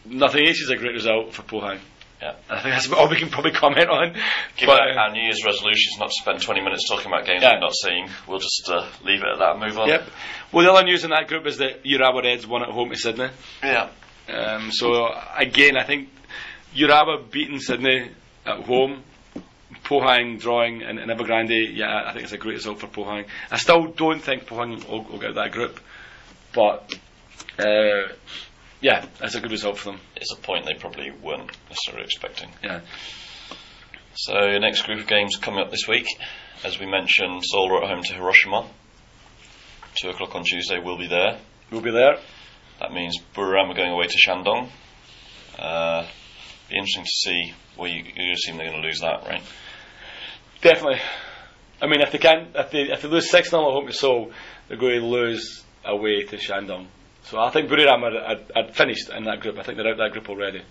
[0.06, 1.80] nothing each is a great result for Pohang.
[2.22, 2.36] Yeah.
[2.50, 4.14] I think that's all we can probably comment on.
[4.56, 7.26] Given But, our, our New Year's resolution is not to spend 20 minutes talking about
[7.26, 7.54] games Yeah.
[7.54, 9.90] we've not seen, we'll just uh, leave it at that and move on.
[9.90, 10.10] Yep.
[10.54, 12.96] Well, the other news in that group is that Urawa Reds won at home to
[12.96, 13.28] Sydney.
[13.62, 13.90] Yeah.
[14.30, 16.10] Um, so again, I think
[16.74, 18.10] Urawa beating Sydney
[18.46, 19.04] at home,
[19.84, 21.76] Pohang drawing in, in Evergrande.
[21.76, 23.26] Yeah, I think it's a great result for Pohang.
[23.52, 25.78] I still don't think Pohang will, will get that group,
[26.54, 26.94] but
[27.60, 28.14] uh,
[28.84, 30.02] yeah, that's a good result for them.
[30.18, 32.50] It's a point they probably weren't necessarily expecting.
[32.62, 32.82] Yeah.
[34.14, 36.06] So, next group of games coming up this week.
[36.66, 38.68] As we mentioned, Seoul are at home to Hiroshima.
[39.96, 41.40] Two o'clock on Tuesday, we'll be there.
[41.72, 42.18] We'll be there.
[42.82, 44.70] That means Buriram are going away to Shandong.
[45.58, 46.06] Uh,
[46.70, 47.54] be interesting to see.
[47.78, 49.44] Well, you, you assume they're going to lose that, right?
[50.62, 51.00] Definitely.
[51.82, 53.94] I mean, if they can, if they if they lose six 0 at home to
[53.94, 54.32] Seoul,
[54.68, 56.88] they're going to lose away to Shandong.
[57.24, 59.58] So I think Buriram are, are, are finished in that group.
[59.58, 60.62] I think they're out of that group already.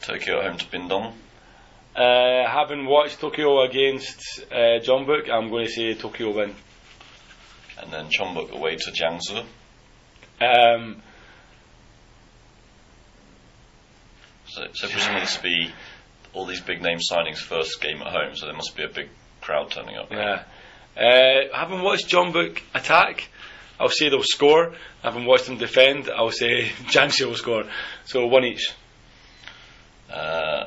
[0.00, 1.12] Tokyo at home to Binh Duong.
[1.94, 6.54] Uh, having watched Tokyo against uh, Jeonbuk, I'm going to say Tokyo win.
[7.80, 9.44] And then Chonbuk away to Jiangsu.
[10.40, 11.02] Um,
[14.52, 15.72] So, so presumably this will be
[16.34, 19.08] all these big name signings first game at home, so there must be a big
[19.40, 20.10] crowd turning up.
[20.10, 20.42] yeah.
[20.94, 23.30] Uh, having watched Jeonbuk attack,
[23.80, 24.74] I'll say they'll score.
[25.02, 27.64] Having watched them defend, I'll say Jiangsu will score.
[28.04, 28.72] So one each.
[30.12, 30.64] Uh,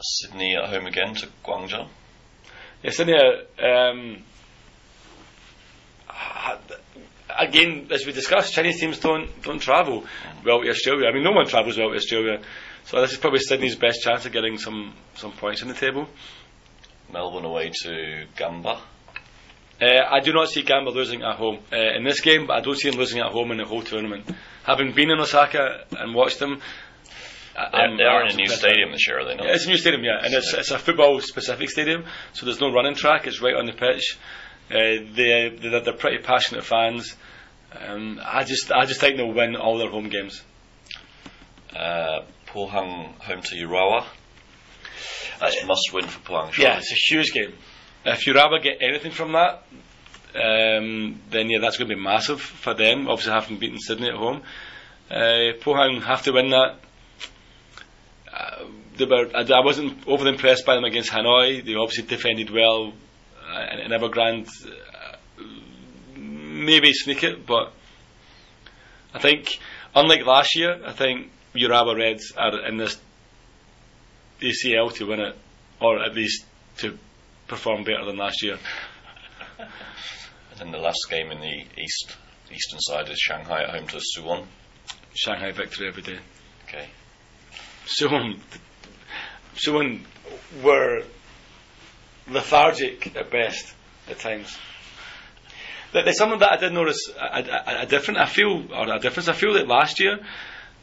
[0.00, 1.88] Sydney at home again to Guangzhou.
[2.82, 3.14] Yeah, Sydney.
[3.60, 4.22] Um,
[7.36, 10.04] again, as we discussed, Chinese teams don't don't travel
[10.44, 11.08] well to Australia.
[11.08, 12.40] I mean, no one travels well to Australia,
[12.84, 16.08] so this is probably Sydney's best chance of getting some some points on the table.
[17.12, 18.80] Melbourne away to Gamba.
[19.80, 22.60] Uh, I do not see Gamba losing at home uh, in this game, but I
[22.60, 24.28] don't see them losing at home in the whole tournament.
[24.64, 26.60] Having been in Osaka and watched them,
[27.56, 29.46] I- they are in a new stadium this year, are they not?
[29.46, 32.60] Yeah, it's a new stadium, yeah, and it's, it's a football specific stadium, so there's
[32.60, 34.16] no running track, it's right on the pitch.
[34.70, 34.74] Uh,
[35.14, 37.14] they, they're, they're pretty passionate fans.
[37.72, 40.42] Um, I just I just think they'll win all their home games.
[41.74, 44.04] Uh, Pohang home to Urawa.
[45.40, 46.52] That's must win for Pohang.
[46.52, 46.70] surely.
[46.70, 47.52] Yeah, it's a huge game.
[48.12, 49.64] If Urawa get anything from that,
[50.34, 53.08] um, then yeah, that's going to be massive for them.
[53.08, 54.42] Obviously, having beaten Sydney at home,
[55.10, 56.76] uh, Pohang have to win that.
[58.32, 58.64] Uh,
[59.00, 61.64] were, I, I wasn't overly impressed by them against Hanoi.
[61.64, 62.92] They obviously defended well
[63.48, 64.48] uh, in Evergrande.
[64.66, 65.42] Uh,
[66.16, 67.72] maybe sneak it, but
[69.14, 69.58] I think,
[69.94, 72.98] unlike last year, I think Urawa Reds are in this
[74.40, 75.36] ACL to win it,
[75.80, 76.44] or at least
[76.78, 76.98] to
[77.48, 78.58] perform better than last year.
[80.50, 82.16] And then the last game in the east
[82.50, 84.46] eastern side is Shanghai at home to Suwon.
[85.14, 86.18] Shanghai victory every day.
[86.66, 86.88] Okay.
[87.86, 88.40] Suwon,
[89.54, 90.00] Suwon
[90.62, 91.02] were
[92.28, 93.72] lethargic at best
[94.08, 94.56] at times.
[95.92, 98.20] There's something that I did notice a, a, a different.
[98.20, 99.28] I feel or a difference.
[99.28, 100.18] I feel that last year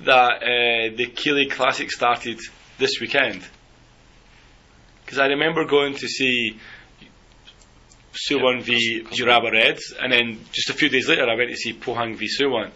[0.01, 2.39] that uh, the K League Classic started
[2.77, 3.47] this weekend
[5.05, 6.59] because I remember going to see
[8.13, 11.73] Suwon v Urawa Reds, and then just a few days later I went to see
[11.73, 12.71] Pohang v Suwon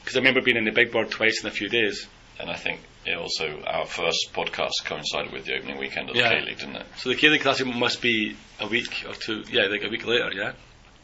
[0.00, 2.06] because I remember being in the Big Bird twice in a few days.
[2.38, 6.22] And I think it also our first podcast coincided with the opening weekend of the
[6.22, 6.86] K League, didn't it?
[6.96, 9.44] So the K-League Classic must be a week or two.
[9.50, 10.30] Yeah, like a week later.
[10.34, 10.52] Yeah,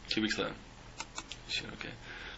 [0.09, 0.53] two weeks later.
[1.47, 1.69] Sure.
[1.79, 1.89] Okay.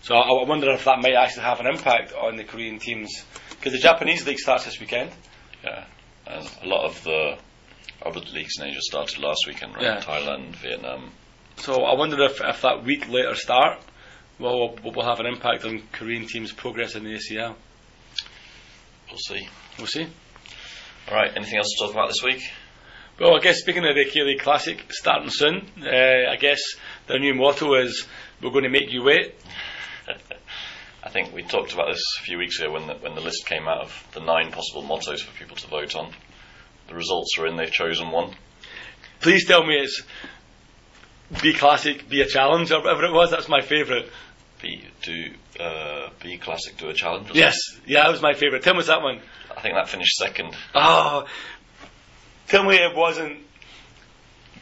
[0.03, 3.09] So I, I wonder if that might actually have an impact on the Korean teams
[3.49, 5.11] because the Japanese league starts this weekend.
[5.63, 5.85] Yeah.
[6.27, 7.37] And a lot of the
[8.05, 9.83] other leagues in Asia started last weekend, right?
[9.83, 10.01] Yeah.
[10.01, 11.11] Thailand, Vietnam.
[11.57, 13.79] So I wonder if, if that week later start
[14.39, 17.55] will will, will have an impact on Korean teams' progress in the ACL.
[19.09, 19.47] We'll see.
[19.77, 20.07] We'll see.
[21.09, 21.31] All right.
[21.35, 22.41] Anything else to talk about this week?
[23.19, 26.59] Well, I guess speaking of the K-League Classic starting soon, uh, I guess
[27.05, 28.07] their new motto is
[28.41, 29.35] "We're going to make you wait."
[31.03, 33.45] I think we talked about this a few weeks ago when the, when the list
[33.45, 36.11] came out of the nine possible mottos for people to vote on.
[36.87, 37.55] The results are in.
[37.55, 38.33] They've chosen one.
[39.21, 40.03] Please tell me it's
[41.41, 43.31] be classic, be a challenge, or whatever it was.
[43.31, 44.07] That's my favourite.
[44.61, 46.77] Be do uh, be classic.
[46.77, 47.29] Do a challenge.
[47.33, 48.63] Yes, yeah, that was my favourite.
[48.63, 49.19] Tell me that one.
[49.55, 50.55] I think that finished second.
[50.75, 51.25] Oh,
[52.47, 53.39] tell me it wasn't.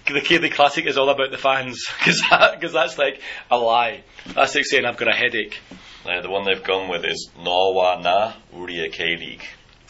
[0.07, 4.03] The K-League Classic is all about the fans, because that, cause that's like a lie.
[4.33, 5.59] That's like saying I've got a headache.
[6.05, 9.45] Uh, the one they've gone with is Norwa Na Uriya K League.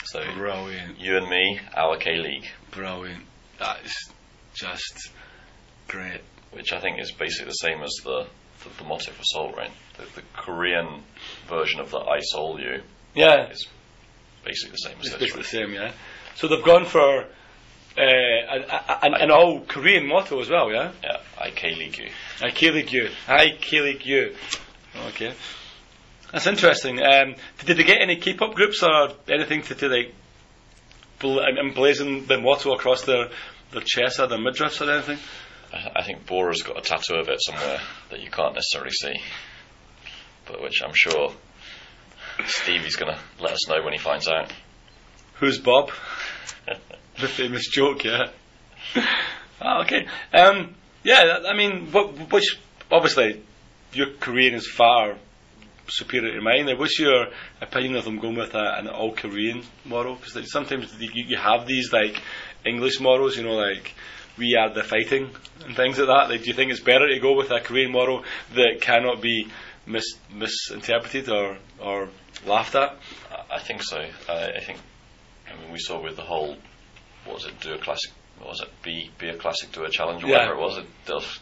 [0.05, 3.23] So Brilliant, you and me, our K League, brilliant.
[3.59, 3.93] That is
[4.53, 5.09] just
[5.87, 6.21] great.
[6.51, 8.25] which I think is basically the same as the
[8.63, 9.71] the, the motto for Seoul, right?
[9.97, 11.03] The, the Korean
[11.47, 12.81] version of the I Soul You
[13.15, 13.67] Yeah, is
[14.43, 15.19] basically the same as it's this.
[15.19, 15.43] basically Right?
[15.43, 15.91] the same, yeah.
[16.35, 18.63] So they've gone for uh, an,
[19.03, 20.91] an, an all Korean motto as well, yeah?
[21.03, 22.09] Yeah, I K League you.
[22.41, 23.09] I K-League you.
[23.27, 24.35] I K-League you.
[25.07, 25.33] Okay.
[26.31, 27.01] That's interesting.
[27.01, 30.13] Um, did they get any K-pop groups or anything to, to like
[31.19, 33.29] bl- emblazon the motto across their,
[33.71, 35.19] their chest or their midriffs or anything?
[35.73, 39.21] I, I think Bora's got a tattoo of it somewhere that you can't necessarily see,
[40.45, 41.33] but which I'm sure
[42.45, 44.53] Stevie's going to let us know when he finds out.
[45.35, 45.91] Who's Bob?
[47.19, 48.29] the famous joke, yeah.
[49.59, 50.07] Ah, okay.
[50.33, 52.57] Um, yeah, I mean, what, which
[52.89, 53.43] obviously
[53.93, 55.17] your Korean is far
[55.87, 56.67] superior to mine.
[56.77, 57.27] What's your
[57.61, 60.15] opinion of them going with a, an all Korean model?
[60.15, 62.21] Because sometimes you, you have these like
[62.65, 63.93] English models, you know, like
[64.37, 65.29] we are the fighting
[65.65, 66.29] and things like that.
[66.29, 68.23] Like, do you think it's better to go with a Korean model
[68.55, 69.47] that cannot be
[69.85, 72.09] mis- misinterpreted or or
[72.45, 72.97] laughed at?
[73.49, 73.97] I- think so.
[74.29, 74.79] I, I think.
[75.51, 76.55] I mean, we saw with the whole.
[77.25, 77.59] What was it?
[77.59, 78.11] Do a classic.
[78.39, 78.69] What was it?
[78.81, 79.71] Be be a classic.
[79.71, 80.23] Do a challenge.
[80.23, 80.37] Or Yeah.
[80.37, 80.77] whatever it was.
[80.77, 81.39] It does.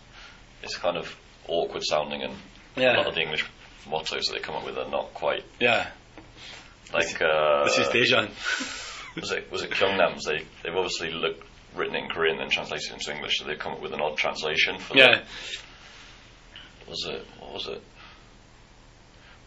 [0.64, 1.16] It's kind of
[1.48, 2.34] awkward sounding, and
[2.76, 3.46] a lot of the English
[3.90, 5.90] mottos that they come up with are not quite yeah.
[6.94, 7.22] like.
[7.22, 8.30] Uh, This is Dejan.
[9.20, 10.26] was it was it Kyungnam's?
[10.26, 11.44] They they've obviously looked
[11.76, 14.80] written in Korean then translated into English, so they've come up with an odd translation
[14.80, 15.22] for Yeah.
[16.86, 17.82] the, was it what was it?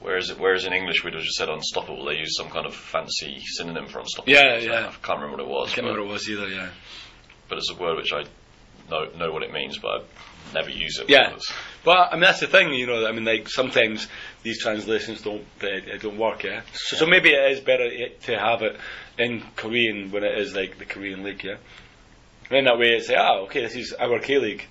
[0.01, 3.39] Whereas, whereas in English we'd have just said unstoppable, they use some kind of fancy
[3.57, 4.33] synonym for unstoppable.
[4.33, 4.89] Yeah, So yeah.
[4.89, 5.71] I can't remember what it was.
[5.71, 6.49] I can't remember what it was either.
[6.49, 6.69] Yeah.
[7.49, 8.25] but it's a word which I
[8.91, 10.03] know know what it means, but I
[10.55, 11.09] never use it.
[11.09, 11.29] Yeah.
[11.31, 11.53] because-
[11.85, 13.07] Well, I mean that's the thing, you know.
[13.07, 14.07] I mean, like sometimes
[14.43, 16.63] these translations don't uh, don't work, yeah.
[16.73, 18.77] So, so maybe it is better i- to have it
[19.19, 21.57] in Korean when it is like the Korean league, yeah.
[22.49, 24.67] And in that way, it's like, ah, okay, this is our K League,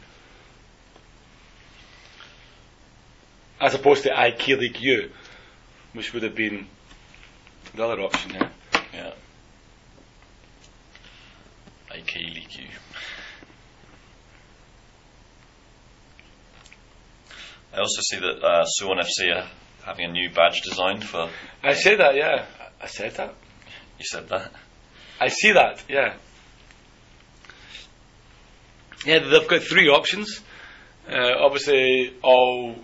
[3.59, 5.09] as opposed to I K League U,
[5.93, 6.67] which would have been
[7.75, 8.49] the other option, yeah.
[8.93, 9.13] Yeah.
[11.91, 12.67] AK League U.
[17.73, 19.47] I also see that uh, Suwon FC are
[19.85, 21.29] having a new badge designed for.
[21.63, 22.45] I said that, yeah.
[22.81, 23.33] I said that.
[23.97, 24.51] You said that.
[25.19, 26.15] I see that, yeah.
[29.05, 30.41] Yeah, they've got three options.
[31.09, 32.75] Uh, obviously, all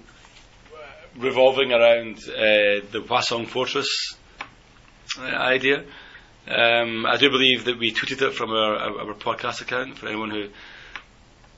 [0.74, 0.78] uh,
[1.18, 4.16] revolving around uh, the Hwaseong Fortress
[5.20, 5.84] uh, idea.
[6.48, 10.08] Um, I do believe that we tweeted it from our, our, our podcast account for
[10.08, 10.48] anyone who,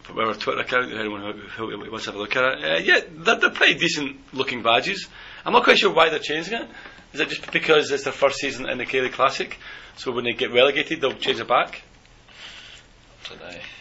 [0.10, 2.64] from our Twitter account, anyone who, who wants to have a look at it.
[2.64, 5.08] Uh, yeah, they're, they're pretty decent looking badges.
[5.46, 6.68] I'm not quite sure why they're changing it.
[7.14, 9.58] Is it just because it's their first season in the K-League Classic?
[9.98, 11.82] So when they get relegated, they'll change it back?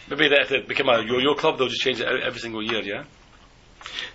[0.09, 2.81] Maybe they, if they become a yo-yo club, they'll just change it every single year,
[2.81, 3.03] yeah?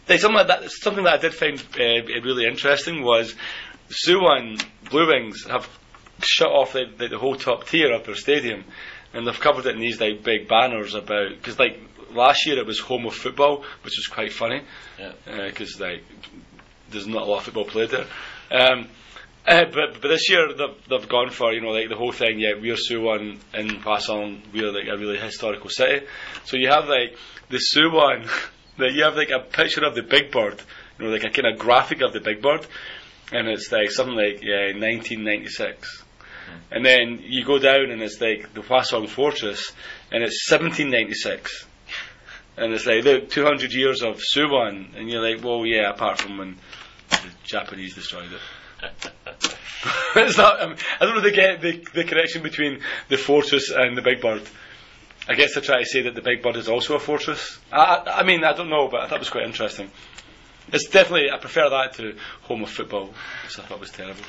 [0.07, 0.71] Something like that.
[0.71, 3.35] Something that I did find uh, really interesting was
[3.89, 5.69] Suwon Blue Wings have
[6.21, 8.65] shut off the, the, the whole top tier of their stadium,
[9.13, 11.81] and they've covered it in these like big banners about because like
[12.15, 14.63] last year it was home of football, which was quite funny
[14.99, 15.13] Yeah.
[15.49, 16.03] because like
[16.91, 18.07] there's not a lot of football played there.
[18.51, 18.89] Um,
[19.47, 22.39] uh, but but this year they've, they've gone for you know like the whole thing.
[22.41, 24.53] Yeah, we're Suwon in Hwaseong.
[24.55, 26.07] We're like a really historical city.
[26.45, 27.17] So you have like
[27.51, 28.27] the Suwon.
[28.79, 30.63] that you have like a picture of the Big Bird.
[30.99, 32.67] You know, like a kind of graphic of the Big Bird,
[33.33, 36.03] and it's like something like yeah, 1996.
[36.71, 39.73] And then you go down and it's like the Hwaseong Fortress,
[40.11, 41.67] and it's 1796.
[42.57, 44.97] And it's like, look, 200 years of Suwon.
[44.97, 46.57] And you're like, well, yeah, apart from when
[47.11, 48.41] the Japanese destroyed it.
[50.17, 53.71] it's not, I, mean, I don't know they get the, the connection between the fortress
[53.71, 54.43] and the Big Bird.
[55.27, 57.59] I guess they're trying to say that the Big Bird is also a fortress.
[57.73, 59.91] I, I, I mean, I don't know, but I thought it was quite interesting.
[60.73, 63.07] It's definitely, I prefer that to home of football,
[63.45, 64.23] which I thought was terrible.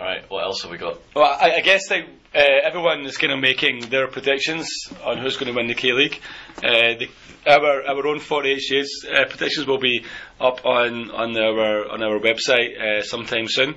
[0.00, 0.24] All right.
[0.30, 0.98] What else have we got?
[1.14, 4.66] Well, I, I guess like, uh, everyone is kind of making their predictions
[5.04, 6.18] on who's going to win the K League.
[6.56, 7.10] Uh, the,
[7.46, 10.06] our our own 48 Shades uh, predictions will be
[10.40, 13.74] up on on our on our website uh, sometime soon.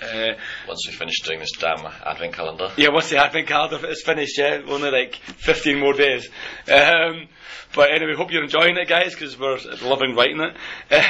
[0.00, 0.34] Uh,
[0.68, 2.70] Once we finish doing this damn advent calendar.
[2.76, 6.28] yeah, once the advent calendar is finished, yeah, only like 15 more days.
[6.70, 7.26] Um,
[7.74, 10.54] but anyway, hope you're enjoying it, guys, because we're loving writing it.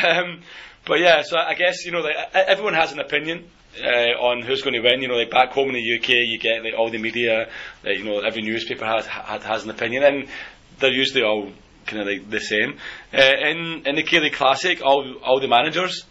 [0.04, 0.40] Um,
[0.86, 3.50] but yeah, so I guess you know, like everyone has an opinion.
[3.78, 6.38] Uh, on who's going to win, you know, like back home in the UK, you
[6.38, 7.46] get like all the media,
[7.84, 10.28] like, you know, every newspaper has has, has an opinion, and
[10.78, 11.52] they're usually all
[11.84, 12.78] kind of like the same.
[13.12, 16.06] Uh, in in the K League Classic, all all the managers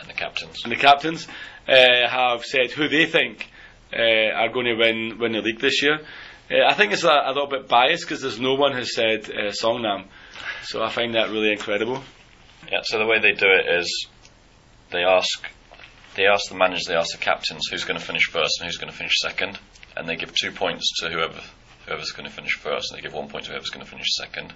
[0.00, 0.64] And the captains.
[0.64, 1.28] and the captains
[1.68, 3.48] uh, have said who they think
[3.96, 6.00] uh, are going to win win the league this year.
[6.50, 9.30] Uh, I think it's a, a little bit biased because there's no one who said
[9.30, 10.06] uh, Songnam,
[10.64, 12.02] so I find that really incredible.
[12.72, 12.80] Yeah.
[12.82, 14.08] So the way they do it is
[14.94, 15.46] they ask
[16.16, 18.76] they ask the managers, they ask the captains who's going to finish first and who's
[18.78, 19.58] going to finish second,
[19.96, 21.40] and they give two points to whoever
[21.86, 24.06] whoever's going to finish first, and they give one point to whoever's going to finish
[24.14, 24.54] second,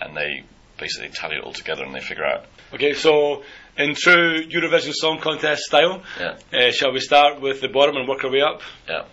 [0.00, 0.42] and they
[0.78, 2.44] basically tally it all together and they figure out.
[2.72, 3.42] Okay, so
[3.76, 6.36] in true Eurovision Song Contest style, Yeah.
[6.52, 9.04] uh, shall we start with the bottom and work our way up, Yeah.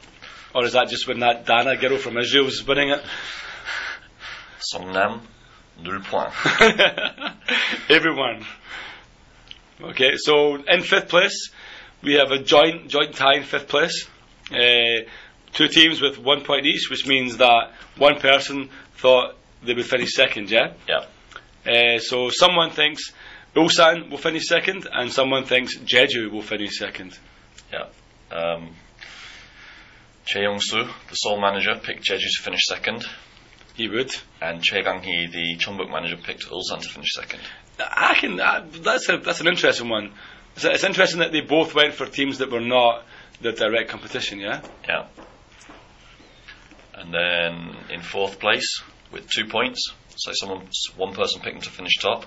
[0.54, 3.04] or is that just when that Dana girl from Israel's winning it?
[4.74, 5.22] Songnam,
[5.82, 6.34] nul point.
[7.90, 8.46] Everyone.
[9.82, 11.50] Okay, so in fifth place,
[12.02, 14.08] we have a joint joint tie in fifth place.
[14.52, 15.04] Uh,
[15.54, 20.14] two teams with one point each, which means that one person thought they would finish
[20.14, 20.50] second.
[20.50, 20.74] Yeah.
[20.88, 21.06] Yeah.
[21.66, 23.12] Uh, so someone thinks
[23.56, 27.18] Ulsan will finish second, and someone thinks Jeju will finish second.
[27.74, 27.88] Yeah.
[28.32, 28.76] Um,
[30.26, 33.06] Choi Yong-soo, the Seoul manager, picked Jeju to finish second,
[33.76, 34.12] He would.
[34.42, 37.42] and Choi Kang-hee, the Jeonbuk manager, picked Ulsan to finish second.
[37.80, 38.40] I can.
[38.40, 40.12] I, that's a that's an interesting one.
[40.56, 43.04] It's, it's interesting that they both went for teams that were not
[43.42, 44.40] the direct competition.
[44.40, 44.62] Yeah.
[44.88, 45.08] Yeah.
[46.94, 51.69] And then in fourth place with two points, so someone, one person picked him to
[51.69, 52.26] finish top,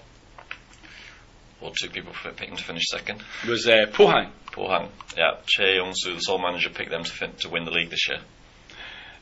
[1.60, 3.22] or two people picked him to finish second.
[3.44, 4.30] It Was uh, Pohang.
[4.52, 5.36] Pohang, yeah.
[5.46, 8.18] Choi Yong-soo, the Seoul manager, picked them to fin- to win the league this year.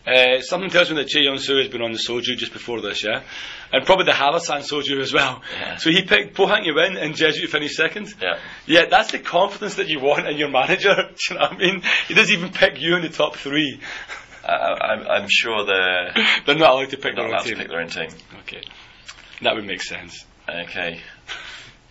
[0.07, 3.03] Uh, something tells me that Choi Yong-soo has been on the soju just before this,
[3.05, 3.23] yeah,
[3.73, 5.43] and probably the Hallasan soju as well.
[5.59, 5.77] Yeah.
[5.77, 8.15] So he picked Pohang to win and Jeju to finish second.
[8.23, 8.39] Yeah.
[8.67, 10.95] Yeah, that's the confidence that you want in your manager.
[10.95, 11.83] Do you know what I mean?
[12.07, 13.81] He doesn't even pick you in the top three.
[14.45, 16.13] I, I, I'm, I'm sure they're
[16.47, 17.59] They're not allowed to pick their own to team.
[17.59, 18.11] pick their own team.
[18.43, 18.63] Okay,
[19.43, 20.25] that would make sense.
[20.49, 21.01] Okay.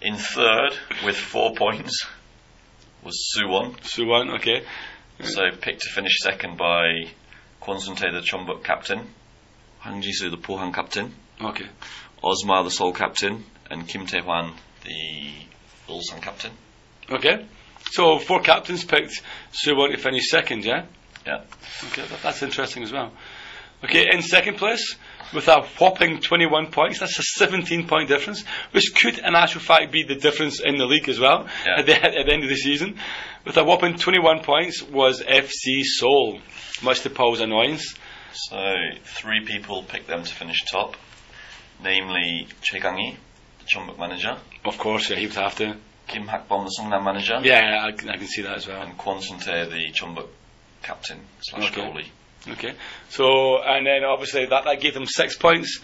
[0.02, 2.06] In third, with four points,
[3.04, 3.76] was Suwon.
[3.82, 4.64] Suwon, okay,
[5.22, 7.08] So picked to finish second by
[7.66, 9.02] Tae, the Jeonbuk captain,
[9.82, 11.66] Hwang Ji-soo, the Pohang captain, okay,
[12.24, 14.54] Osmar, the Seoul captain, and Kim Tae-hwan,
[14.84, 15.32] the
[15.90, 16.52] Ulsan captain.
[17.12, 17.46] okay.
[17.92, 19.22] So four captains picked
[19.54, 20.86] Suwon to finish second, yeah.
[21.26, 21.42] Yeah.
[21.92, 23.12] Okay, that, that's interesting as well.
[23.84, 24.96] Okay, in second place
[25.34, 29.92] with a whopping 21 points, that's a 17 point difference, which could in actual fact
[29.92, 31.80] be the difference in the league as well Yeah.
[31.80, 32.98] at, the, at the end of the season.
[33.46, 36.40] With a whopping 21 points was FC Seoul,
[36.82, 37.96] much to Paul's annoyance.
[38.34, 38.74] So
[39.04, 40.96] three people picked them to finish top,
[41.82, 43.16] namely Choi Kang-hee,
[43.60, 45.78] the Jeonbuk manager, Of course, yeah, he would have to.
[46.08, 48.82] Kim Hak-bum, the Songnam manager, Yeah, I, can- I can see that as well.
[48.82, 50.28] and Kwon Sun Tae, the Jeonbuk
[50.84, 51.82] captain slash Okay.
[51.82, 52.08] goalie.
[52.48, 52.74] Okay,
[53.10, 55.80] so and then obviously that, that gave them six points,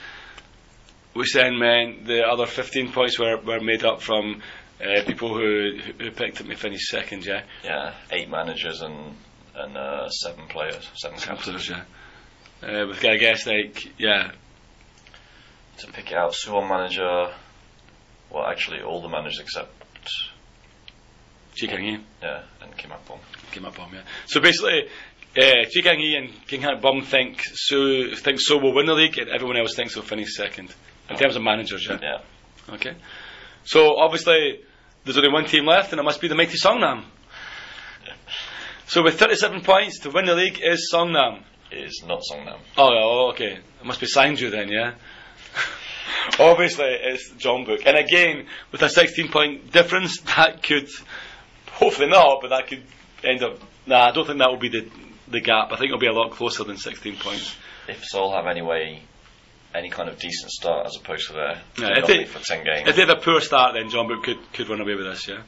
[1.14, 4.42] which then meant the other 15 points were, were made up from
[4.82, 7.44] uh, people who, who picked them to finish second, yeah.
[7.64, 9.16] Yeah, eight managers and
[9.56, 11.68] and uh, seven players, seven captains.
[11.68, 11.70] Players,
[12.64, 12.82] yeah.
[12.84, 14.32] Uh, with I guess like yeah,
[15.80, 17.34] To pick it out, Suwon manager,
[18.32, 19.72] well actually all the managers except
[21.56, 23.20] Choi Kang-hee yeah and Kim Hak-bum.
[23.52, 24.04] came up on yeah.
[24.28, 24.88] So basically,
[25.38, 29.58] uh, Choi Kang-hee and Bum think so think so will win the league, and everyone
[29.58, 30.74] else thinks they'll finish second
[31.10, 32.00] in terms of managers, yeah.
[32.02, 32.76] Yeah.
[32.76, 32.94] Okay.
[33.66, 34.62] So obviously,
[35.04, 37.04] there's only one team left, and it must be the mighty Songnam.
[38.88, 41.44] So with 37 points to win the league is Songnam.
[41.72, 42.60] Is not Songnam.
[42.78, 43.54] Oh, oh, okay.
[43.54, 44.96] It must be Sangju then, yeah.
[46.40, 50.90] obviously, it's Jeonbuk, and again with a 16 point difference, that could
[51.72, 52.84] hopefully not, but that could
[53.24, 53.60] end up.
[53.88, 54.90] Nah, I don't think that will be the
[55.28, 55.72] the gap.
[55.72, 57.56] I think it'll be a lot closer than 16 points.
[57.88, 59.04] If Seoul have any way,
[59.74, 62.88] any kind of decent start as opposed to their Yeah, if they- for ten games
[62.90, 65.42] If they have a poor start, then Jeonbuk could could run away with this, yeah.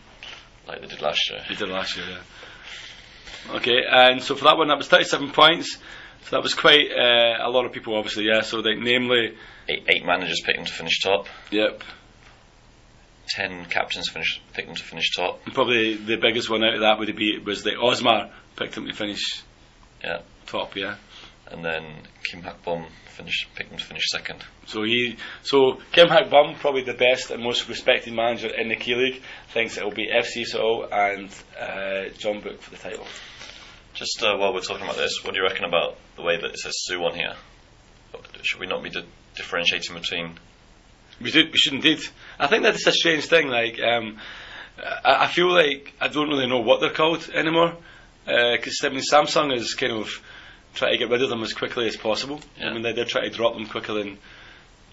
[0.67, 1.41] like they did last year.
[1.47, 3.55] He did last year, yeah.
[3.55, 5.77] Okay, and so for that one, that was 37 points.
[6.23, 8.39] So that was quite uh, a lot of people, obviously, yeah.
[8.41, 9.35] So, like, namely,
[9.67, 11.27] Eight, eight managers picked them to finish top.
[11.51, 11.83] yep,
[13.29, 15.41] Ten captains finished picked them to finish top.
[15.45, 18.85] and probably the biggest one out of that would be was the Osmar picked them
[18.87, 19.41] to finish
[20.03, 20.19] Yeah.
[20.45, 20.95] top, yeah.
[21.51, 21.83] And then
[22.23, 24.43] Kim Hak-bum finished picked them to finish second.
[24.65, 28.75] So he, so Kim Hak Bum, probably the best and most respected manager in the
[28.75, 29.21] K League,
[29.53, 31.29] thinks it will be FC Seoul and
[31.59, 33.05] uh, Jeonbuk for the title.
[33.93, 36.45] Just uh, while we're talking about this, what do you reckon about the way that
[36.45, 37.35] it says Suwon here?
[38.41, 40.39] Should we not be di- differentiating between?
[41.21, 41.51] We did.
[41.51, 41.99] We should indeed.
[42.39, 43.47] I think that's a strange thing.
[43.47, 44.17] Like, um,
[44.77, 47.75] I, I feel like I don't really know what they're called anymore.
[48.25, 50.09] Because I mean, Samsung is kind of
[50.73, 52.39] trying to get rid of them as quickly as possible.
[52.61, 54.17] I mean, they, they're trying to drop them quicker than,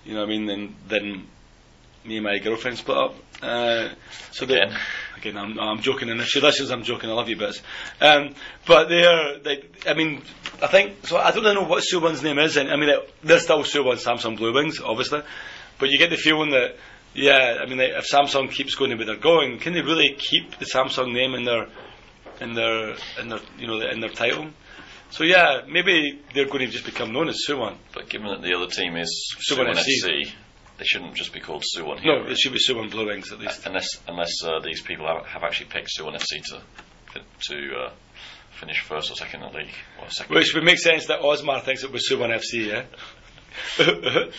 [0.04, 1.26] you know, I mean, than than
[2.04, 3.14] me and my girlfriend split up.
[3.42, 3.90] Uh,
[4.32, 4.76] so they- Again.
[5.18, 7.10] again, I'm, I'm joking, and if she listens, I'm joking.
[7.10, 7.60] I love you, bits.
[8.00, 8.34] Um,
[8.66, 10.22] but they're, they, I mean,
[10.62, 11.18] I think so.
[11.18, 14.36] I don't know what Suwon's name is, and I mean, they- they're still Suwon Samsung
[14.38, 15.22] Blue Wings, obviously.
[15.78, 16.76] But you get the feeling that,
[17.14, 20.14] yeah, I mean, like, if Samsung keeps going the way they're going, can they really
[20.18, 21.66] keep the Samsung name in their,
[22.40, 24.46] in their, in their, you know, in their title?
[25.10, 27.76] So yeah, maybe they're going to just become known as Suwon.
[27.92, 30.04] But given that the other team is Suwon Suwon FC.
[30.04, 30.32] FC,
[30.78, 32.22] they shouldn't just be called Suwon here.
[32.22, 33.66] No, it should be Suwon Blue Wings at least.
[33.66, 37.90] unless unless uh, these people have, have actually picked Suwon FC to to uh,
[38.52, 40.34] finish first or second in the league or second.
[40.36, 42.84] Which would make sense that Osmar thinks it was Suwon FC, yeah?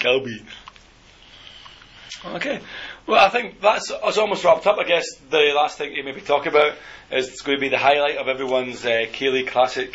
[0.00, 0.44] Calby.
[2.24, 2.60] Okay.
[3.06, 4.78] Well, I think that's, that's almost wrapped up.
[4.78, 6.74] I guess the last thing to maybe talk about
[7.10, 9.92] is it's going to be the highlight of everyone's uh, K League Classic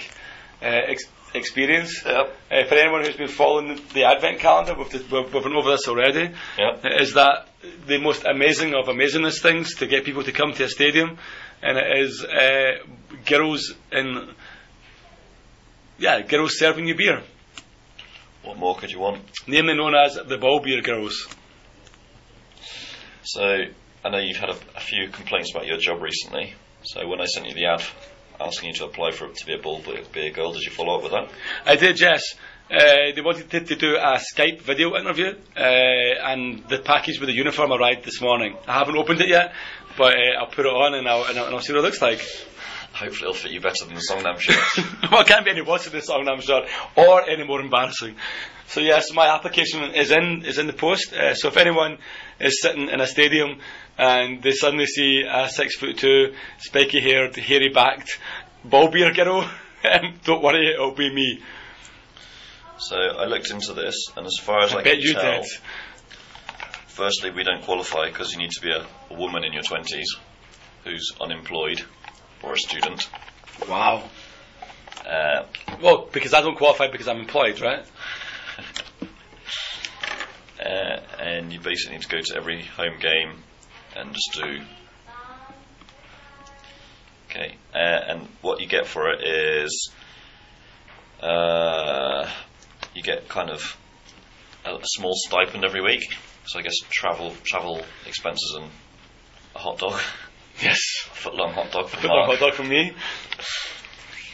[0.62, 2.04] uh, ex- experience.
[2.06, 2.36] Yep.
[2.52, 5.88] Uh, for anyone who's been following the Advent calendar, we've, we've, we've been over this
[5.88, 6.34] already.
[6.58, 6.86] Yep.
[7.00, 7.48] Is that
[7.88, 11.18] the most amazing of amazingness things to get people to come to a stadium?
[11.64, 12.84] And it is uh,
[13.26, 14.30] girls in,
[15.98, 17.24] yeah, girls serving you beer,
[18.44, 19.22] What more could you want?
[19.48, 21.28] namely known as the ball beer girls.
[23.28, 23.44] So
[24.06, 26.54] I know you've had a, a few complaints about your job recently.
[26.84, 27.84] So when I sent you the ad
[28.40, 30.96] asking you to apply for it to be a bull beer girl, did you follow
[30.96, 31.30] up with that?
[31.66, 32.24] I did, yes.
[32.72, 37.28] Uh, they wanted to, to do a Skype video interview, uh, and the package with
[37.28, 38.56] the uniform arrived this morning.
[38.66, 39.54] I haven't opened it yet,
[39.98, 41.84] but uh, I'll put it on and I'll, and I'll, and I'll see what it
[41.86, 42.22] looks like.
[42.94, 44.86] Hopefully, it'll fit you better than the Songnam shirt.
[45.12, 46.66] well, it can't be any worse than the song, I'm sure,
[46.96, 48.16] or any more embarrassing.
[48.68, 51.14] So yes, my application is in is in the post.
[51.14, 52.00] Uh, so if anyone
[52.40, 53.60] is sitting in a stadium
[53.98, 58.20] and they suddenly see a six foot two, spiky haired, hairy backed
[58.64, 59.50] ball beer girl,
[60.24, 61.40] don't worry, it'll be me.
[62.78, 65.42] so I looked into this, and as far as I, I bet can you tell,
[65.42, 65.52] did.
[66.88, 70.16] firstly, we don't qualify because you need to be a, a woman in your twenties
[70.84, 71.84] who's unemployed
[72.44, 73.10] or a student.
[73.68, 74.04] Wow.
[75.06, 75.46] Uh,
[75.82, 77.86] Well, because I don't qualify because I'm employed, right?
[81.38, 83.44] and you basically need to go to every home game
[83.96, 84.62] and just do.
[87.30, 89.92] Okay, uh, and what you get for it is
[91.22, 92.30] uh,
[92.94, 93.78] you get kind of
[94.66, 96.04] a, a small stipend every week.
[96.46, 98.70] So I guess travel travel expenses and
[99.56, 100.00] a hot dog,
[100.62, 100.80] Yes.
[101.12, 102.94] a foot long hot dog for Put one hot dog from me.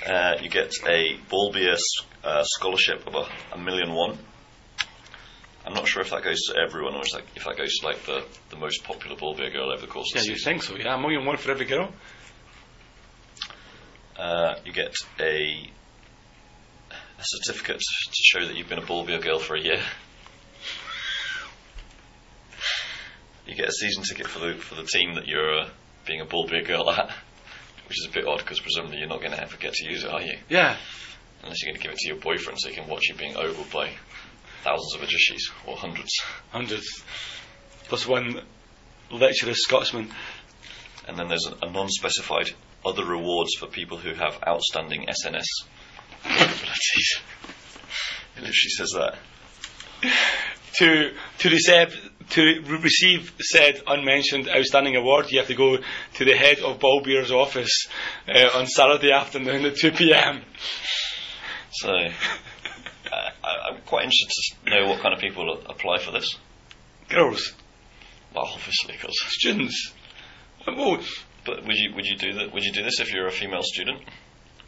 [0.05, 1.75] Uh, you get a ball beer
[2.23, 4.17] uh, scholarship of a, a million one.
[5.65, 7.85] I'm not sure if that goes to everyone or if that, if that goes to
[7.85, 10.37] like the, the most popular ball beer girl over the course Yeah, of the you
[10.37, 10.75] think so?
[10.75, 11.91] Yeah, a million one for every girl.
[14.17, 15.69] Uh, you get a,
[16.91, 19.81] a certificate to show that you've been a ball beer girl for a year.
[23.47, 25.69] You get a season ticket for the for the team that you're uh,
[26.05, 27.09] being a ball beer girl at,
[27.87, 30.03] which is a bit odd because presumably you're not going to ever get to use
[30.03, 30.37] it, are you?
[30.49, 30.77] Yeah.
[31.41, 33.35] Unless you're going to give it to your boyfriend so he can watch you being
[33.35, 33.89] ogled by
[34.63, 36.11] thousands of Ajushis or hundreds.
[36.51, 37.03] Hundreds.
[37.87, 38.41] Plus one
[39.11, 40.09] lecturer Scotsman.
[41.07, 42.51] And then there's a, a non-specified
[42.85, 45.45] other rewards for people who have outstanding SNS
[46.23, 47.15] capabilities.
[48.35, 49.15] It literally says that.
[50.79, 56.25] To to receive to re- receive said unmentioned outstanding award, you have to go to
[56.25, 57.87] the head of Ballbeer's office
[58.27, 60.41] uh, on Saturday afternoon at two p.m.
[61.75, 61.91] So
[63.43, 66.37] I, I'm quite interested to know what kind of people apply for this.
[67.09, 67.53] Girls,
[68.33, 69.15] Well, obviously, because.
[69.27, 69.93] students.
[70.65, 70.99] Well,
[71.45, 72.53] But would you would you do that?
[72.53, 74.01] Would you do this if you're a female student?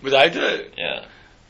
[0.04, 0.74] would I do it?
[0.78, 1.06] Yeah.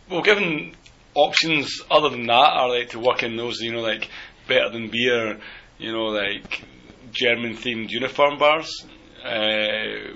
[0.09, 0.75] Well, given
[1.15, 4.07] options other than that are like to work in those, you know, like
[4.47, 5.39] better than beer,
[5.79, 6.63] you know, like
[7.11, 8.85] German themed uniform bars,
[9.25, 10.13] uh,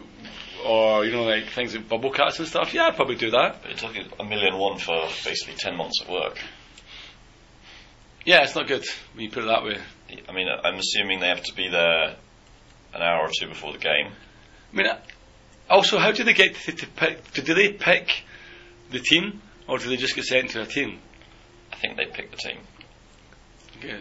[0.65, 2.73] or you know, like things like bubble cats and stuff.
[2.73, 3.61] Yeah, I'd probably do that.
[3.61, 6.37] But you're talking a million one for basically ten months of work.
[8.25, 9.77] Yeah, it's not good when you put it that way.
[10.27, 12.15] I mean, I'm assuming they have to be there
[12.93, 14.11] an hour or two before the game.
[14.73, 14.99] I mean, uh,
[15.69, 17.31] also, how do they get to, to pick?
[17.33, 18.23] Do they pick
[18.91, 20.99] the team, or do they just get sent to a team?
[21.71, 22.57] I think they pick the team,
[23.77, 23.99] Okay.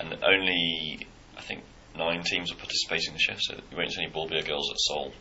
[0.00, 1.62] and only I think
[1.96, 3.36] nine teams are participating this year.
[3.38, 5.12] So you won't see any beer girls at Seoul.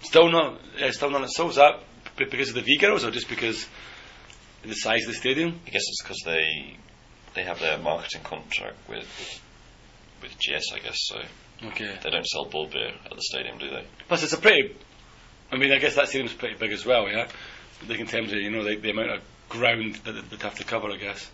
[0.00, 1.28] Still not, uh, still not.
[1.30, 1.80] So is that
[2.16, 3.64] because of the V girls, or just because
[4.64, 5.60] of the size of the stadium?
[5.66, 6.76] I guess it's because they
[7.38, 9.06] they have their marketing contract with
[10.22, 10.96] with GS, I guess.
[11.06, 11.20] So
[11.68, 11.96] Okay.
[12.02, 13.84] they don't sell ball beer at the stadium, do they?
[14.08, 14.74] Plus, it's a pretty.
[15.52, 17.28] I mean, I guess that stadium's pretty big as well, yeah.
[17.88, 20.56] Like in terms of you know like the amount of ground that they- they'd have
[20.56, 21.30] to cover, I guess.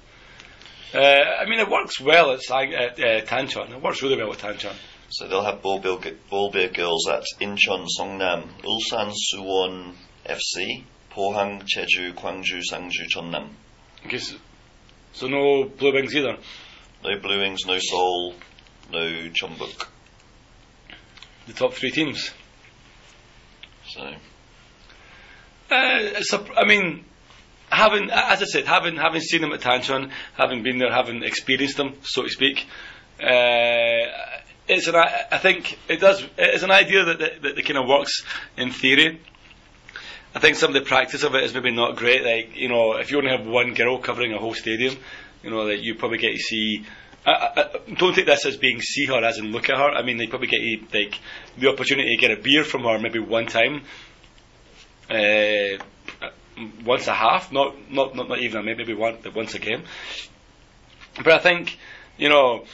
[0.92, 3.72] Uh, I mean, it works well at, at uh, Tanchon.
[3.72, 4.74] It works really well at Tanchon.
[5.08, 5.98] So they'll have ball beer,
[6.30, 9.94] ball beer girls at Incheon, Songnam, Ulsan, Suwon,
[10.26, 13.48] FC, Pohang, Jeju, Gwangju, Sangju, Jeonnam.
[15.14, 16.36] So no blue wings either.
[17.04, 18.34] No Blue Wings, no Seoul,
[18.90, 19.88] no Jeonbuk.
[21.46, 22.30] The top three teams.
[23.86, 24.02] So
[25.70, 27.04] Uh, it's a, I mean,
[27.70, 31.76] having, as I said, having having seen them at Tanchon, having been there, having experienced
[31.76, 32.66] them, so to speak,
[33.20, 34.08] uh,
[34.66, 34.96] it's an.
[34.96, 36.26] I I think it does.
[36.38, 38.22] It's an idea that that, that, kind of works
[38.56, 39.20] in theory.
[40.34, 42.24] I think some of the practice of it is maybe not great.
[42.24, 44.96] Like you know, if you only have one girl covering a whole stadium,
[45.42, 46.84] you know, that you probably get to see.
[47.26, 49.90] I, I, don't take this as being see her as in look at her.
[49.90, 51.18] I mean, they probably get to, like
[51.56, 53.82] the opportunity to get a beer from her maybe one time,
[55.08, 55.78] uh,
[56.84, 59.84] once a half, not not not, not even maybe one once a game.
[61.16, 61.78] But I think
[62.18, 62.64] you know,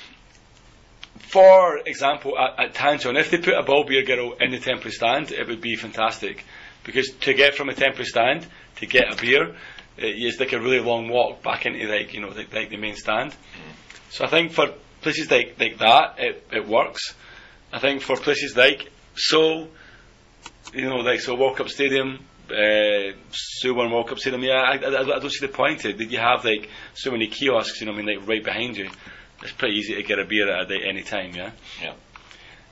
[1.19, 4.93] for example, at, at Tanchon, if they put a ball beer girl in the temporary
[4.93, 6.45] stand, it would be fantastic
[6.85, 9.55] because to get from a temporary stand to get a beer.
[9.99, 12.97] It's like a really long walk back into like you know like, like the main
[12.97, 13.35] stand.
[14.11, 14.69] So I think for
[15.01, 17.15] places like, like that, it, it works.
[17.73, 19.69] I think for places like Seoul,
[20.75, 22.19] you know, like Seoul World Cup Stadium,
[22.51, 23.13] uh,
[23.63, 25.83] Suwon World Cup Stadium, yeah, I, I, I don't see the point.
[25.83, 28.91] That you have like so many kiosks, you know, I mean, like right behind you.
[29.43, 31.53] It's pretty easy to get a beer at any time, yeah.
[31.81, 31.95] Yeah.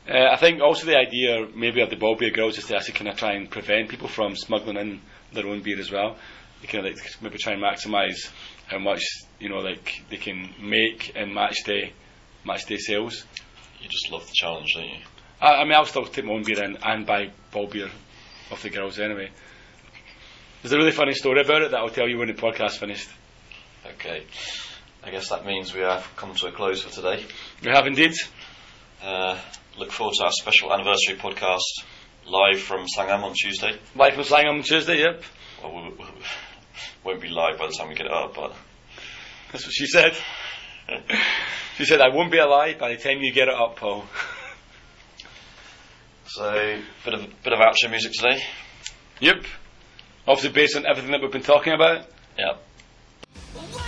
[0.09, 2.95] Uh, I think also the idea maybe of the ball beer girls is to actually
[2.95, 5.01] kind of try and prevent people from smuggling in
[5.33, 6.17] their own beer as well.
[6.61, 8.31] They kind of like maybe try and maximise
[8.67, 9.03] how much
[9.39, 11.93] you know like they can make in match day
[12.45, 13.25] match day sales.
[13.81, 15.01] You just love the challenge, don't you?
[15.41, 17.91] I, I mean, I'll still take my own beer in and buy ball beer
[18.51, 19.31] off the girls anyway.
[20.63, 23.09] There's a really funny story about it that I'll tell you when the podcast finished.
[23.87, 24.25] Okay.
[25.05, 27.25] I guess that means we have come to a close for today.
[27.63, 28.15] We have indeed.
[29.01, 29.39] Uh,
[29.79, 31.61] look forward to our special anniversary podcast
[32.27, 33.79] live from Slangham on Tuesday.
[33.95, 35.23] Live from Slangham on Tuesday, yep.
[35.63, 36.05] Well, we, we
[37.05, 38.55] won't be live by the time we get it up, but
[39.53, 40.17] That's what she said.
[41.77, 44.05] she said, I won't be alive by the time you get it up, Paul.
[46.27, 48.43] so bit of bit of outro music today.
[49.21, 49.45] Yep.
[50.27, 52.07] Obviously based on everything that we've been talking about.
[52.39, 53.88] Yep.